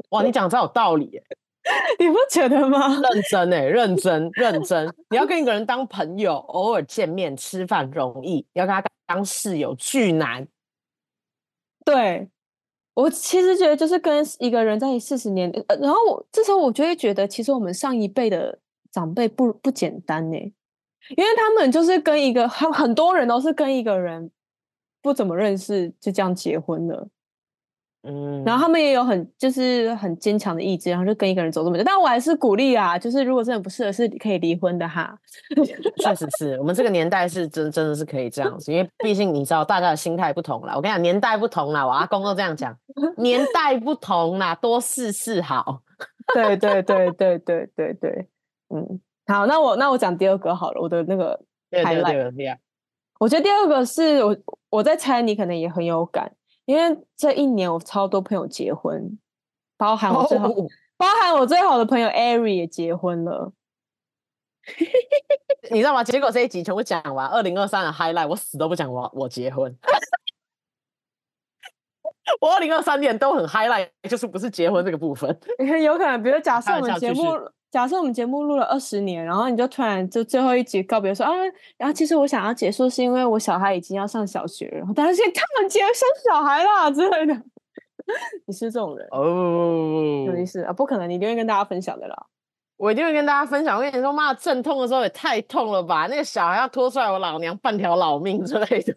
[0.10, 1.24] 哇，你讲的真有道理耶。
[2.00, 3.00] 你不觉得吗？
[3.02, 4.94] 认真哎，认真认真。
[5.10, 10.48] 你要跟一个人当朋友， 偶尔见面吃饭容易；要跟他当室友巨难。
[11.86, 12.30] 对，
[12.94, 18.60] 我其实觉得就是跟一个人在一四十年，呃，然后我这时候我就会觉得，其实我们上一辈的
[18.92, 24.30] 长辈不不简单呢，因为他们就是跟一个很很多人都是跟一个人
[25.02, 27.08] 不怎么认识就这样结婚了。
[28.04, 31.84] 嗯，然后他们也有很就是很坚强的意志，然后就跟一个人走这么久。
[31.84, 35.14] 但我还是鼓励啊，就是如果真的不适合，是可以离婚的哈。
[36.02, 40.74] 确实是我们这个年代是真真的是可以这样子，因为毕竟你知道大家的心态不同啦。
[40.78, 42.74] 我跟你讲，年代不同啦，我阿公都这样讲，
[43.18, 45.82] 年代不同啦，多试试好。
[46.34, 48.28] 对对对对对对对，
[48.74, 51.38] 嗯，好，那我那我讲第二个好了，我的那个
[51.72, 52.58] highlight。
[53.20, 54.38] 我觉得第二个是我
[54.70, 56.32] 我在猜，你可能也很有感。
[56.70, 59.18] 因为这一年我超多朋友结婚，
[59.76, 60.68] 包含我最好，oh.
[60.98, 63.52] 包含我最好的朋友 Ari 也结婚了，
[65.72, 66.04] 你知道吗？
[66.04, 69.76] 结果这一集全部讲完，二零二三的 highlight 我死都不讲我我结婚，
[72.40, 75.28] 我二零二三年都很 highlight，就是不是结婚这个部分，
[75.84, 77.24] 有可能，比如假设我们节目。
[77.72, 81.32] 假设我们节目录了二十年，然后你就突然就最后一集告别说啊，
[81.78, 87.34] 然后其实我想要结束是因为我小孩已经要上小学了，然后大家现在他们结生小孩啦之类的。
[88.48, 90.26] 你是这种人哦？
[90.26, 92.26] 有意思啊，不可能，你一定会跟大家分享的啦。
[92.76, 93.78] 我一定会跟大家分享。
[93.78, 96.08] 我跟你说，妈，阵痛的时候也太痛了吧？
[96.08, 98.96] 那个小孩要拖出来，我老娘半条老命之类的。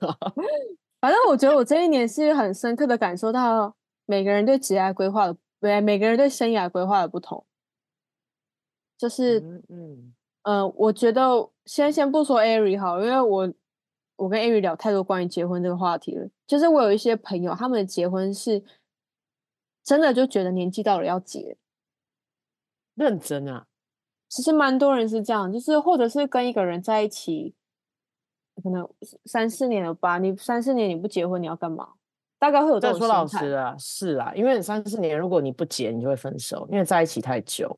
[1.03, 3.75] 反正我觉得我这一年是很深刻的感受到
[4.07, 7.45] 每个人对职业规划的，对每个人对生涯规划的不同。
[9.03, 13.53] 就是，嗯嗯，呃，我觉得先先不说 Ari 好，因为我
[14.15, 16.29] 我跟 Ari 聊太多关于结婚这个话题了。
[16.47, 18.63] 就是我有一些朋友，他们的结婚是
[19.83, 21.57] 真的就觉得年纪到了要结，
[22.95, 23.67] 认真啊。
[24.29, 27.57] 其实蛮多人是这样，就是或者是跟一个人在一起，
[28.63, 28.89] 可能
[29.25, 31.95] 三四年了吧，你三四年你不结婚你要干嘛？
[32.39, 33.13] 大概会有这种心态。
[33.13, 37.77] 说老实啊，是啊，因为三四年如果你不结，你就会分手，因为在一起太久。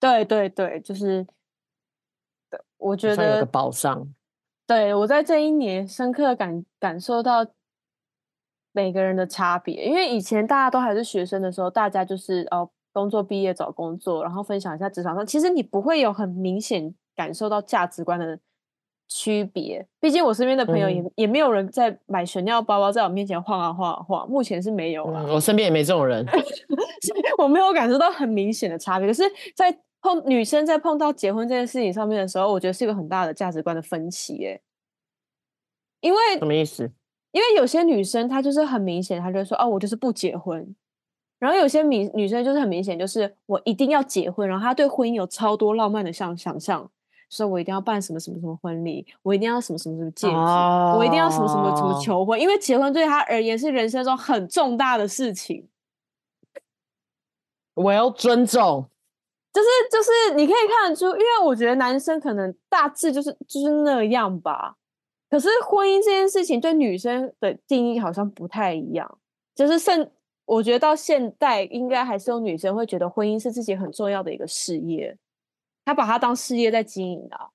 [0.00, 1.26] 对对对，就是，
[2.76, 4.14] 我觉得有个保障。
[4.66, 7.46] 对，我在这一年深刻感感受到
[8.72, 18.38] 每个人的差别，因为以前大家都还是学生的时候，大家就是哦，工作毕业找工作，然后分享一下职场上，其实你不会有很明显感受到价值观的
[19.08, 19.86] 区别。
[19.98, 25.34] 毕竟我身边的朋友也、嗯、也没有人在买 Chanel 包包在我面前晃啊晃啊晃，目前是没有了、嗯。
[25.34, 26.24] 我身边也没这种人，
[27.38, 29.08] 我没有感受到很明显的差别。
[29.08, 29.22] 可是，
[29.56, 34.62] 在碰女生在碰到结婚这件事情上面的时候，我觉得是一个很大的价值观的分歧耶。
[36.00, 36.90] 因为什么意思？
[37.32, 40.74] 因为有些女生她就是很明显，她就说：“哦，我就是不结婚。”
[41.38, 46.90] 然后有些女女生就是很明显，就是我一定要结婚，然后她对婚姻有超多浪漫的想想象，
[47.30, 55.68] 说我一定要办什么什么什么婚礼，我一定要什么什么什么戒指，哦、我一定要什么什么什么求婚，因为结婚对她而言是人生中很重大的事情。
[57.74, 58.88] 我要尊重，
[59.52, 64.76] 就是就是你可以看得出，因为我觉得男生可能大致就是就是那样吧，
[65.30, 69.18] 可是婚姻这件事情对女生的定义好像不太一样，
[69.54, 70.10] 就是甚。
[70.50, 75.14] 我觉得到现代，应该还是有女生会觉得婚姻是自己很重要的一个事业，
[75.84, 77.50] 她把它当事业在经营的啊。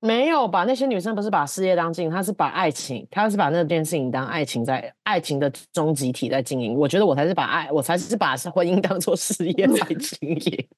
[0.00, 0.64] 没有吧？
[0.64, 6.74] 那些女生不是把事业当经营，她是把爱情，她是把那件事情当爱情在爱情的终极体在经营。
[6.76, 10.68] 我觉得我才是把爱，我才是把婚姻当做事业在 经营。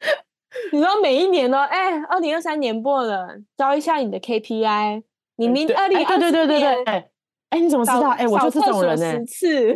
[0.72, 1.62] 你知道每一年呢？
[1.64, 5.02] 哎，二零二三年过了，交一下你的 KPI。
[5.36, 7.04] 你明二零二对对对对对，
[7.50, 8.10] 哎，你怎么知道？
[8.10, 9.12] 哎，我就是这种人呢。
[9.12, 9.74] 十次。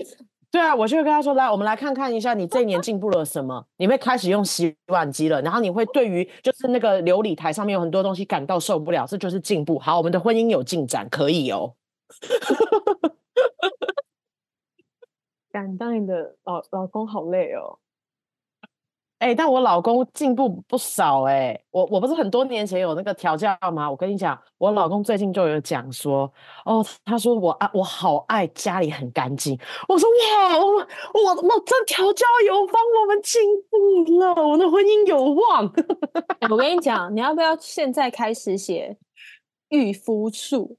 [0.54, 3.66] 对啊，我就会跟他说：“来，我们来看看一下你这一年进步了什么。
[3.76, 9.80] 你会开始用洗碗机了，然后你会对于就是那个琉璃台上面有很多东西感到受不了，这就是进步。
[9.80, 11.74] 好，我们的婚姻有进展，可以哦。
[15.50, 17.80] ”感到你的老老公好累哦。
[19.24, 23.90] 哎、欸，但我老公进步不少哎、欸，我我不是很多年前有那个调教吗？
[23.90, 26.30] 我跟你讲，我老公最近就有讲说，
[26.66, 29.58] 哦，他说我啊，我好爱家里很干净。
[29.88, 35.72] 我说哇，我我我这调教有帮我们进步了，我的婚姻有望。
[36.50, 38.94] 我跟你讲，你要不要现在开始写
[39.70, 40.76] 御夫术？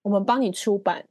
[0.00, 1.06] 我们帮你出版，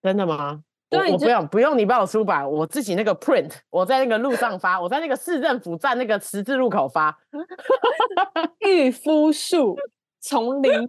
[0.00, 0.64] 真的吗？
[0.90, 7.18] 我，我不用不用你帮我出版，我自己那个 print，我在那个路上发，我在那个市政府站那个十字路口发。
[8.60, 9.76] 御夫术，
[10.20, 10.88] 从零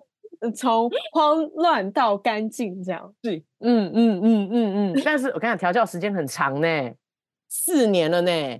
[0.55, 3.13] 从慌乱到干净，这样。
[3.21, 5.01] 对，嗯嗯嗯嗯嗯。
[5.03, 6.91] 但是我跟你讲，调教时间很长呢，
[7.49, 8.59] 四年了呢。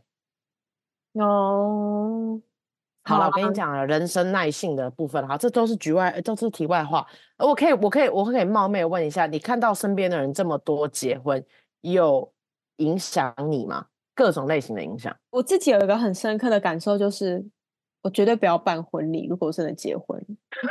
[1.14, 2.42] 哦。
[3.10, 7.06] 好了，我跟你讲了，人生耐性的部分哈，这都是局外，都是题外话。
[7.38, 11.44] 我可以，我可以，我可以冒昧问一下，你看到身边的人这么多结婚，
[11.82, 12.32] 有
[12.78, 13.88] 影响你吗？
[14.14, 15.16] 各种类型的影响。
[15.32, 17.44] 我自己有一个很深刻的感受，就是
[18.04, 19.26] 我绝对不要办婚礼。
[19.28, 20.24] 如果真的结婚，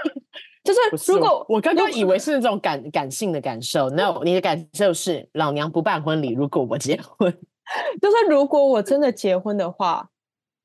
[0.62, 6.34] 就是如果我刚刚以为是那种感感性的感受，no，你的感受是老娘不办婚礼。
[6.34, 7.32] 如果我结婚，
[8.00, 10.08] 就是如果我真的结婚的话。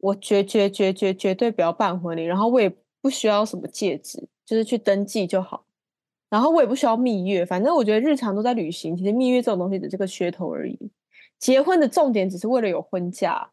[0.04, 2.70] 我绝绝绝绝绝对不要办婚礼，然后我也
[3.02, 5.64] 不需要什么戒指，就是去登记就好。
[6.30, 10.78] 然后我也不需要蜜月，反正我觉得日常都在旅行，其实蜜月这种东西只是个噱头而已。
[11.40, 13.50] 结婚的重点只是为了有婚假。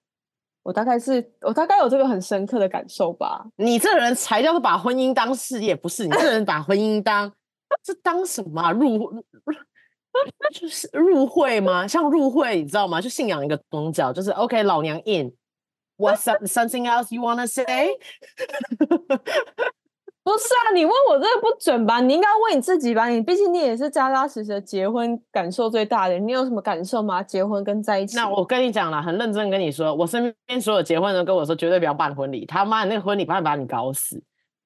[0.65, 3.47] 我大概是我大概有这个很深刻的感受吧。
[3.57, 6.05] 你这人才叫做把婚姻当事业，不是？
[6.05, 7.33] 你这人把婚姻当
[7.83, 8.73] 这当什么啊？
[8.73, 9.23] 入
[10.53, 11.87] 就是入会吗？
[11.87, 13.01] 像入会，你知道吗？
[13.01, 15.33] 就信仰一个宗教，就是 OK，老娘 in。
[16.01, 17.65] What something else you wanna say？
[20.23, 21.99] 不是啊，你问我这个不准吧？
[22.01, 23.09] 你应该问你自己吧。
[23.09, 27.23] 你毕竟你也是扎扎实实的结婚感受最大的，你有什么感受吗？
[27.23, 28.17] 结婚跟在一起？
[28.17, 32.45] 那我跟你讲了，很认真跟你说，我身边所有结婚的人跟我说，绝对不要办婚礼。
[32.45, 34.23] 他妈的那个婚礼，怕把你搞死。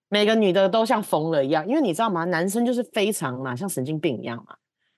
[0.09, 2.25] 每个女的都像疯了一样，因为你知道吗？
[2.25, 4.57] 男生就是非常嘛，像神经病一样嘛。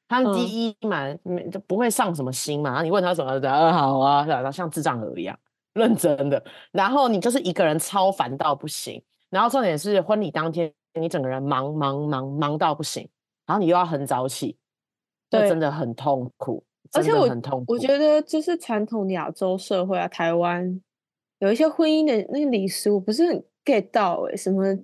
[0.09, 1.13] 他们第一嘛，
[1.53, 2.71] 就不会上什么心嘛。
[2.71, 5.39] 然后你问他什么，他说好啊，然后像智障儿一样。
[5.77, 13.07] 认真的，然后你就是一个人超烦到不行，然后重点是婚礼当天你整个人忙忙忙忙到不行，
[13.47, 14.57] 然后你又要很早起，
[15.29, 17.75] 对，真的很痛苦，而且我很痛苦。
[17.75, 20.81] 我觉得就是传统亚洲社会啊，台湾
[21.41, 24.75] 有一些婚姻的那个礼俗，我不是很 get 到诶、欸，什么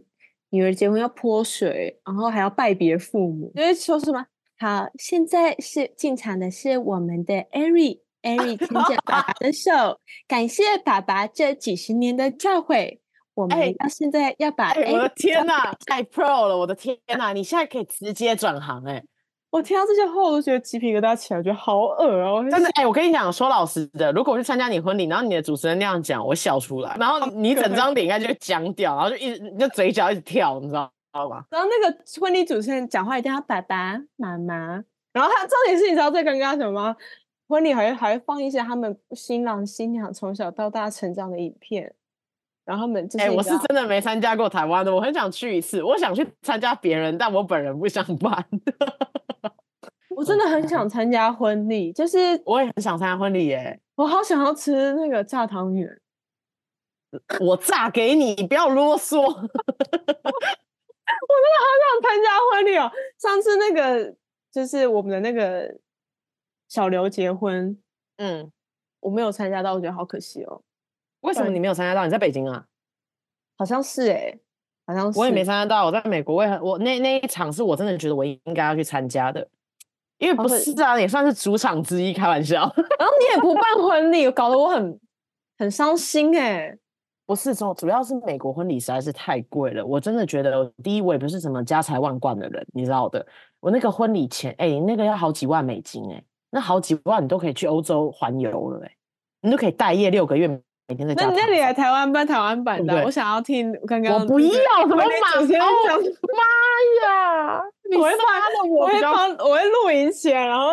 [0.51, 4.27] 女儿结婚要泼水，然后还要拜别父母，因为说什么
[4.59, 8.02] 好，现在是进场的是我们的 Ari。
[8.23, 12.99] 艾瑞牵着爸爸的手，感谢爸爸这几十年的教诲。
[13.35, 14.93] 我们要现在要把、欸……
[14.93, 16.57] 我的天哪，太 pro 了！
[16.57, 19.05] 我的天哪，你现在可以直接转行哎、欸！
[19.51, 22.51] 我听到这些话，我都觉得鸡皮疙瘩起来，我觉得好恶哦、喔！
[22.51, 30.91] 真的哎、欸，我跟你讲，说老实的，如果我去参加你婚礼，然后你的主持人那样讲，我笑出来，然后你整张脸应该就会僵掉，然后就一直就嘴角一直跳，你知道
[31.29, 31.45] 吗？
[31.51, 36.97] 然后那个婚礼主持人讲话一定要爸爸妈妈，然后他重点是，你知道最尴尬什么吗？
[37.53, 41.95] 婚礼还还放一些他们新郎新娘从小到大成长的影片，
[42.65, 48.49] 然后他们哎、欸，我是真的没参加过台湾的，我很想去一次，我想去参加别人，但我本人不想办。
[50.17, 56.01] 我真的很想参加婚礼，就是 我也很想参加婚礼耶，我好想要吃那个炸汤圆，
[57.39, 59.21] 我炸给你，不要啰嗦。
[59.21, 59.47] 我真的
[61.61, 64.17] 好想参加婚礼哦，上次那个
[64.51, 65.71] 就是我们的那个。
[66.73, 67.77] 小刘结婚，
[68.17, 68.51] 嗯，
[69.01, 70.63] 我没有参加到，我觉得好可惜哦。
[71.21, 72.03] 为什么你没有参加到？
[72.07, 72.65] 你在北京啊？
[73.59, 74.41] 好像是哎、欸，
[74.87, 75.19] 好像是。
[75.19, 79.47] 我也没参加到，我在美国，我也很我那那一场是我真的觉得我应该要去参加的，
[80.17, 82.61] 因为不是啊，也算是主场之一，开玩笑。
[82.99, 84.99] 然后你也不办婚礼，搞得我很
[85.59, 86.79] 很伤心哎、欸。
[87.27, 89.85] 不是说，主要是美国婚礼实在是太贵了。
[89.85, 93.27] 我真的觉得，第一，我也不是什么家财万贯的人，你知道的。
[93.61, 96.25] 我那个婚礼钱，哎、欸，那个要好几万美金、欸，哎，
[96.55, 98.93] 那好几万你都可以去欧洲环游了、欸，哎，
[99.41, 100.47] 你都可以待业六个月，
[100.87, 101.25] 每天在家。
[101.25, 104.21] 那那你来台湾办台湾版的，我想要听刚刚。
[104.21, 104.49] 我不要
[104.83, 106.45] 什么马上妈
[107.09, 107.63] 呀！
[107.97, 108.25] 我会发，
[108.69, 110.67] 我会发，我会录影起来，然后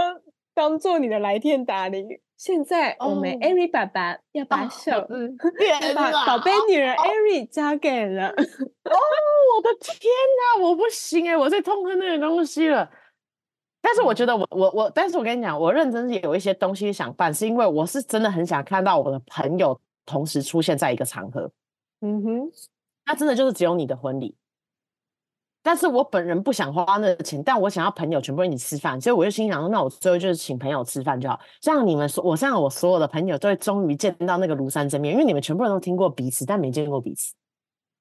[0.53, 2.07] 当做你的来电打铃。
[2.37, 8.27] 现在我们艾瑞爸爸要把手， 要把宝贝女儿艾瑞交给了。
[8.29, 10.09] 哦，我的天
[10.57, 12.89] 哪，我不行哎，我最痛恨那个东西了。
[13.81, 21.49] 但是我觉得我我我，但是我跟你讲，我认真也有一些东西想办，是因为我是真的很想看到我的朋友同时出现在一个场合。
[22.01, 22.51] 嗯哼，
[23.05, 24.35] 那真的就是只有你的婚礼。
[25.61, 31.37] 但是我本人不想花那个钱，但我想要朋友全部一起吃饭，所以我就心想说，那我最后就是请朋友吃饭就好。
[31.61, 37.33] 像你们说，我像我所有的朋友都会终于见到那个庐山真面，因为你们全部人都听过彼此，但没见过彼此。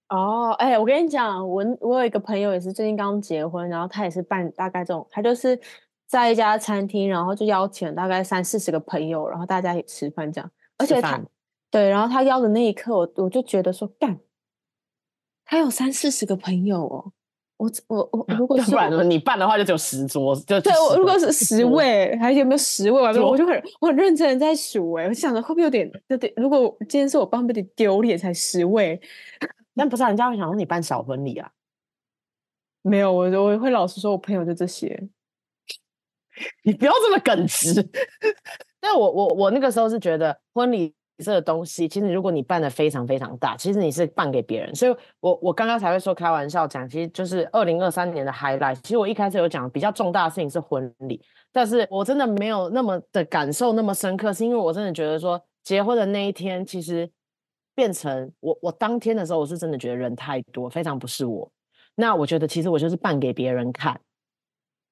[0.08, 5.58] 哦，哎、欸，我跟你讲，我我有一个朋友也是最近刚结婚，然后他也是办大概这种，他就是
[6.06, 10.50] 在一家餐厅，然后就邀请大概三四十个朋友，然后大家一起吃饭这样。
[10.78, 11.20] 而且他
[11.70, 14.18] 对，然后他邀的那一刻，我我就觉得说，干，
[15.44, 17.12] 他有三四十个朋友哦。
[17.58, 23.02] 我我我 如果是不然你办的话就只有十桌，就对我如果是十位，还有没有十位？
[23.02, 26.32] 我就很我很认真的在数哎，我想着会不会有点有点？
[26.36, 28.16] 如果今天是我办，会不会有点丢脸？
[28.16, 29.00] 才十位，
[29.78, 31.50] 但不是人家会想说你办小婚礼啊？
[32.82, 35.08] 没有，我我会老实说，我朋友就这些。
[36.64, 37.88] 你不要这么耿直。
[38.80, 40.94] 但我我我那个时候是觉得婚礼。
[41.20, 44.72] 这个东西，其实如果你办的非常非常大，其实你是办给别人。
[44.72, 48.76] 所以我我刚刚才会说开玩笑讲，其实就是二零二三年的 highlight。
[48.84, 51.20] 其实我一开始有讲比较重大的事情是婚礼，
[51.50, 57.10] 但是我真的没有那么的感受那么深刻，是因为我真的觉得说结婚的那一天，其实
[57.78, 61.48] 变成我我当天的时候，我是真的觉得人太多，非常不是我。
[61.94, 64.00] 那我觉得其实我就是扮给别人看，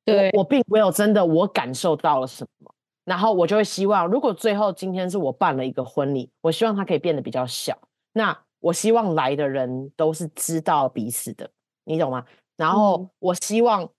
[0.04, 2.72] 对，我，我并没有真的我感受到了什么。
[3.04, 7.76] 然后我就会希望，如果最后今天是我办了一个婚礼，我希望它可以变得比较小。
[8.12, 11.50] 那我希望来的人都是知道彼此的，
[11.82, 12.24] 你懂吗？
[12.56, 13.90] 然后我希望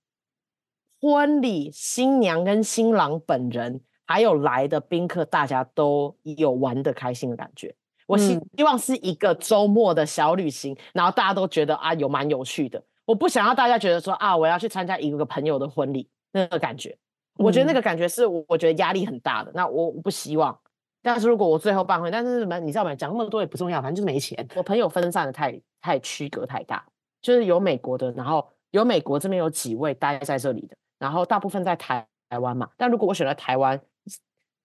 [1.02, 7.76] 婚礼新娘跟新郎本人，还有来的宾客，大家都有玩的开心的感觉。
[8.08, 12.82] 我希希望是一个周末的小旅行，然后大家都觉得啊，有蛮有趣的。
[13.06, 16.98] 我不想要大家觉得说啊，我要去参加一个朋友的婚礼那个感觉。
[17.36, 19.52] 我觉得那个感觉是我，我觉得压力很大的。
[19.54, 20.58] 那我不希望，
[21.04, 22.96] 但是如果我最后办婚，但是什么你知道吗？
[22.96, 24.48] 讲那么多也不重要，反正就是没钱。
[24.56, 26.84] 我朋友分散的太太区隔太大，
[27.22, 32.70] 就是有美国的，然后有美国这边有几位待在这里的，然后大部分在台台湾嘛。
[32.76, 33.80] 但如果我选了台湾，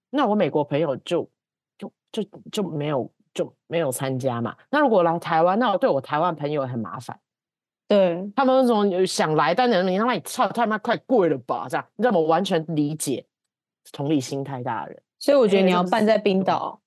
[0.09, 1.29] 那我美国朋友就
[1.77, 4.55] 就就就没有就没有参加嘛。
[4.69, 7.19] 那如果来台湾，那我对我台湾朋友很麻烦。
[7.87, 11.67] 对他们那种想来，但是你他妈你操他妈快贵了吧？
[11.69, 12.19] 这样你知道吗？
[12.19, 13.25] 我完全理解
[13.91, 16.79] 同理心太大的人，所以我觉得你要办在冰岛。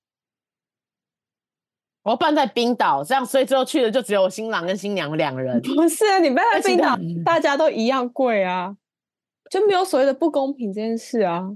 [2.03, 5.61] 我要办在冰岛，这样所以最后去的就只有新郎跟新娘两个人。
[5.61, 8.75] 不是啊，你办在冰岛，大家都一样贵啊，
[9.49, 11.51] 就没有所谓的不公平这件事啊。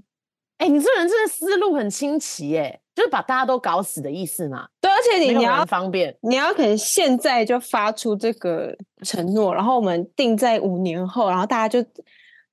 [0.58, 2.81] 哎、欸，你这人真的思路很清奇哎、欸。
[2.94, 4.68] 就是把大家都搞死的意思嘛？
[4.82, 11.90] 对，而且你你要方便，你要可能现在就发出这个承诺，然后我们定在五年后，然后大家就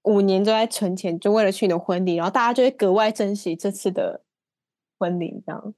[0.02, 4.22] 五年都在存钱，就为了去你的婚礼，然后大家就会格外珍惜这次的
[4.98, 5.74] 婚礼，这样。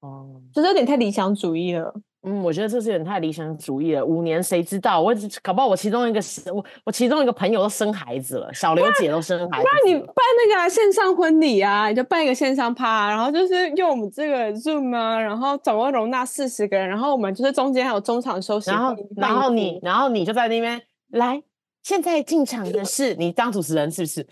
[0.00, 1.94] 哦，就是有点太理想主义了。
[2.22, 4.04] 嗯，我觉得这是有点太理想主义了。
[4.04, 5.00] 五年谁知道？
[5.00, 6.20] 我搞不好我其中一个
[6.52, 9.70] 我我其中一个朋友都生孩子了，小刘姐都生孩子了。
[9.72, 11.88] 那你办那个、啊、线上婚礼啊？
[11.88, 18.68] 你就办一个线上趴，然后就是用我们这个 Zoom 啊，然后总共容纳四十个人，然后我们就是中间还有中场休息。
[18.68, 21.40] 然后然后你然后你就在那边来，
[21.84, 24.22] 现在进场的是你当主持人是不是？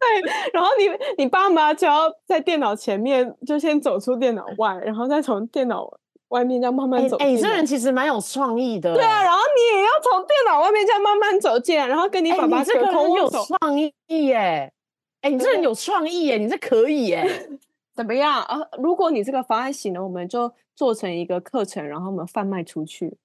[0.00, 5.92] 对，然后你你爸妈就要在电脑前面就先走出电脑外，然后再从电脑。
[6.32, 8.94] 外面这样慢慢走，哎、欸欸，这人其实蛮有创意的。
[8.94, 13.38] 对啊，然后你也要从电脑外面这样慢慢走进来，然后跟你爸爸隔空握手。
[13.38, 14.72] 欸、有创意耶！
[15.20, 16.38] 哎、欸，你这人有创意耶！
[16.38, 17.50] 你这可以耶？
[17.94, 18.58] 怎么样啊？
[18.78, 23.16] 如果你这个方案行了，我们就做成一个课程，然后我们贩卖出去。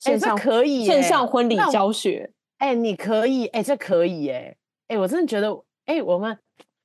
[0.00, 2.32] 线上、欸、可以线上婚礼教学。
[2.58, 4.56] 哎、欸，你可以哎、欸，这可以耶！
[4.88, 5.52] 哎、欸，我真的觉得
[5.84, 6.38] 哎、欸，我们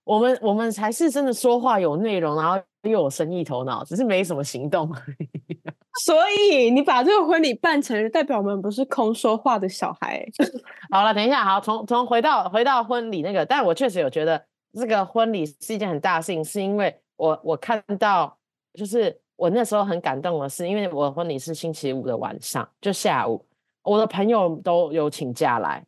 [0.03, 5.59] 我们我们才是真的说话有内容，然后又有生意头脑，只是没什么行动而已。
[6.05, 10.25] 所以你把这个婚礼办成，代表我们不是空说话的小孩。
[10.91, 18.37] 好了，等一下，好，从从回到回到婚礼那个，但我确实有觉得这个婚礼是一件很大的事情，是因为我我看到，
[18.73, 23.43] 就是我那时候很感动的是，因为我的婚礼是星期五的晚上，就下午，
[23.81, 25.83] 我的朋友都有请假来，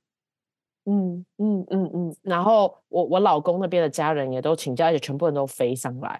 [0.86, 6.20] 嗯嗯嗯嗯，然后我我老公那边的家人也都请假，而且全部人都飞上来，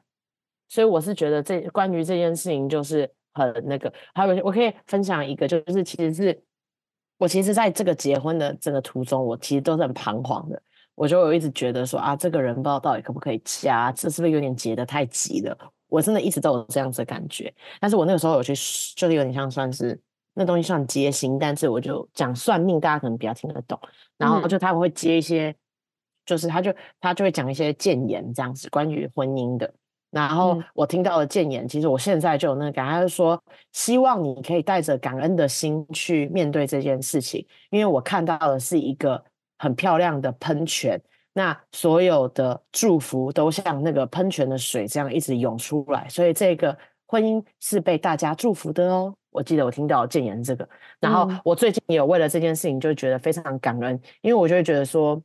[0.70, 3.12] 所以我是觉得这关于这件事情就是。
[3.32, 6.44] 很那个，还有我可以分享一个，就是其实是
[7.16, 10.62] 我其实在这个结婚的这个途中，我其实都是很彷徨的。
[10.96, 15.56] 我就有一直觉得说啊，这个人不知道到底可不可以嫁，这是不是有点结得太急了？
[15.88, 17.54] 我真的一直都有这样子的感觉。
[17.80, 18.54] 但是我那个时候有去，
[18.96, 19.98] 就是有点像算是
[20.34, 23.80] 那东西算接心，但是我就讲算命，大家可能比较听得懂。
[24.18, 25.56] 然后就他们会接一些，嗯、
[26.26, 29.72] 就是他就他就会讲一些谏言这样子，关于婚姻的。
[30.12, 33.40] 然后我听到了谏言，其实我现在就有那个感觉，他就说
[33.74, 39.24] 希望你可以带着感恩的心去面对这件事情，因为我看到的是一个
[39.60, 41.00] 很漂亮的喷泉，
[41.32, 49.16] 那所有的祝福都像那个喷泉的水这样一直涌出来，所以这个婚姻是被大家祝福的哦。
[49.30, 50.68] 我记得我听到谏言这个，
[51.00, 55.22] 然后我最近也有为了这件事情就觉得非常感恩，因为我就会觉得说，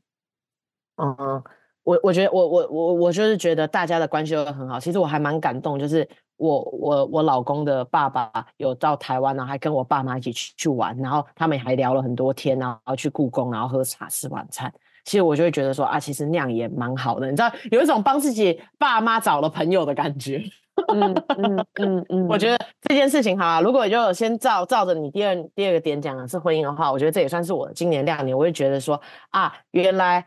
[0.97, 1.43] 嗯。
[1.85, 6.09] 我我觉得我我我我就是觉得大家的关系都很好，其实我还蛮感动，就是
[6.39, 14.72] 我我我老公的爸爸有到台湾，然后还跟我爸妈一起去去玩，然后他们还聊了很多天，然后去故宫，然后喝茶吃晚餐。
[15.05, 20.43] 其实我就会觉得说啊，其实那样也蛮好的，你知道，有一种帮自己爸妈找了朋友的感觉。
[20.89, 23.61] 嗯嗯嗯嗯， 我觉得这件事情哈啊。
[23.61, 28.35] 如果就先照照着你第二第二个点讲的是婚姻的话，我觉得这也算是我今年亮点。
[28.35, 30.26] 我会觉得说啊，原来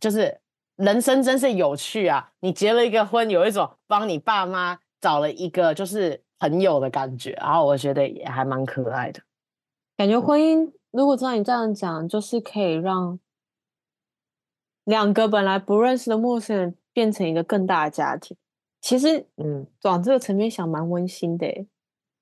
[0.00, 0.34] 就是。
[0.80, 2.32] 人生真是有趣啊！
[2.40, 9.20] 你结了一个婚，有一种帮你爸妈找了一个就是朋友的感觉，然后我觉得也还蛮可爱的。
[9.98, 13.18] 感觉婚姻，如果照你这样讲，就是可以让
[14.84, 18.34] 两个本来不认识的陌生人变成一个更大的家庭。
[18.80, 21.46] 其实，嗯，往这个层面想，蛮温馨的。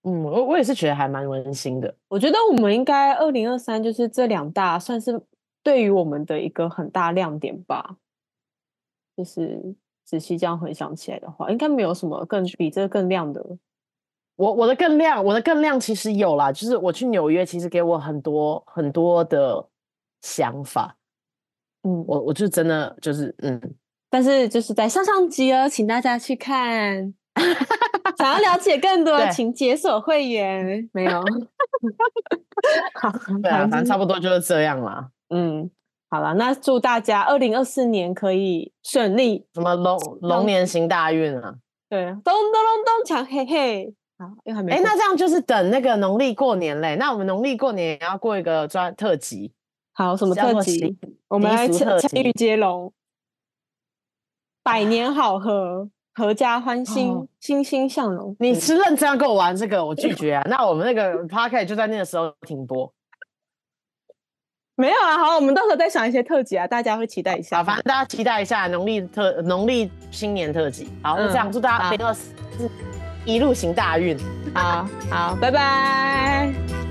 [0.03, 1.95] 嗯，我我也是觉得还蛮温馨的。
[2.09, 5.23] 我觉得我们应该二零二三就是这两大算是
[5.63, 7.97] 对于我们的一个很大亮点吧。
[9.19, 9.61] 就是
[10.05, 13.45] 仔细这样回想起来的话，应该没有什么更比这个更亮的。
[14.37, 19.69] 我我的更亮，我的更亮其实有啦，就是我去纽约，其实给我很多很多的
[20.23, 20.97] 想法。
[21.83, 23.61] 嗯，我我就真的就是嗯，
[24.09, 27.13] 但是就是在上上集哦，请大家去看。
[28.17, 30.89] 想要了解更多， 请解锁会员。
[30.93, 31.21] 没有，
[32.95, 33.11] 好，
[33.43, 35.11] 对啊，反正差不多就是这样啦。
[35.31, 35.69] 嗯。
[36.11, 41.55] 好了，那祝大家二零二四年可以顺利，什么龙龙年行大运啊？
[41.91, 43.95] 对，咚咚咚咚锵，嘿嘿。
[44.19, 44.73] 好，又还没。
[44.73, 46.97] 哎，那这样就是等那个农历过年嘞。
[46.97, 49.53] 那我们农历过年也要过一个专特辑。
[49.93, 50.97] 好，什么特辑？
[51.29, 52.93] 我们来千羽接龙，
[54.65, 58.35] 百年好合，合家欢欣，哦、欣欣向荣。
[58.41, 59.85] 你是认真要跟我玩这个？
[59.85, 60.43] 我拒 绝啊。
[60.49, 62.93] 那我们那个 podcast 就在那个时候停播。
[64.79, 67.57] 没有啊，好，我们到时候再想一些特辑啊，大家会期待一下。
[67.57, 70.89] 好，反正大家期待一下农历特农历新年特辑。
[71.03, 72.33] 好，就、嗯、这样祝大家二零二四
[73.25, 74.17] 一路行大运。
[74.55, 76.88] 好好，拜拜。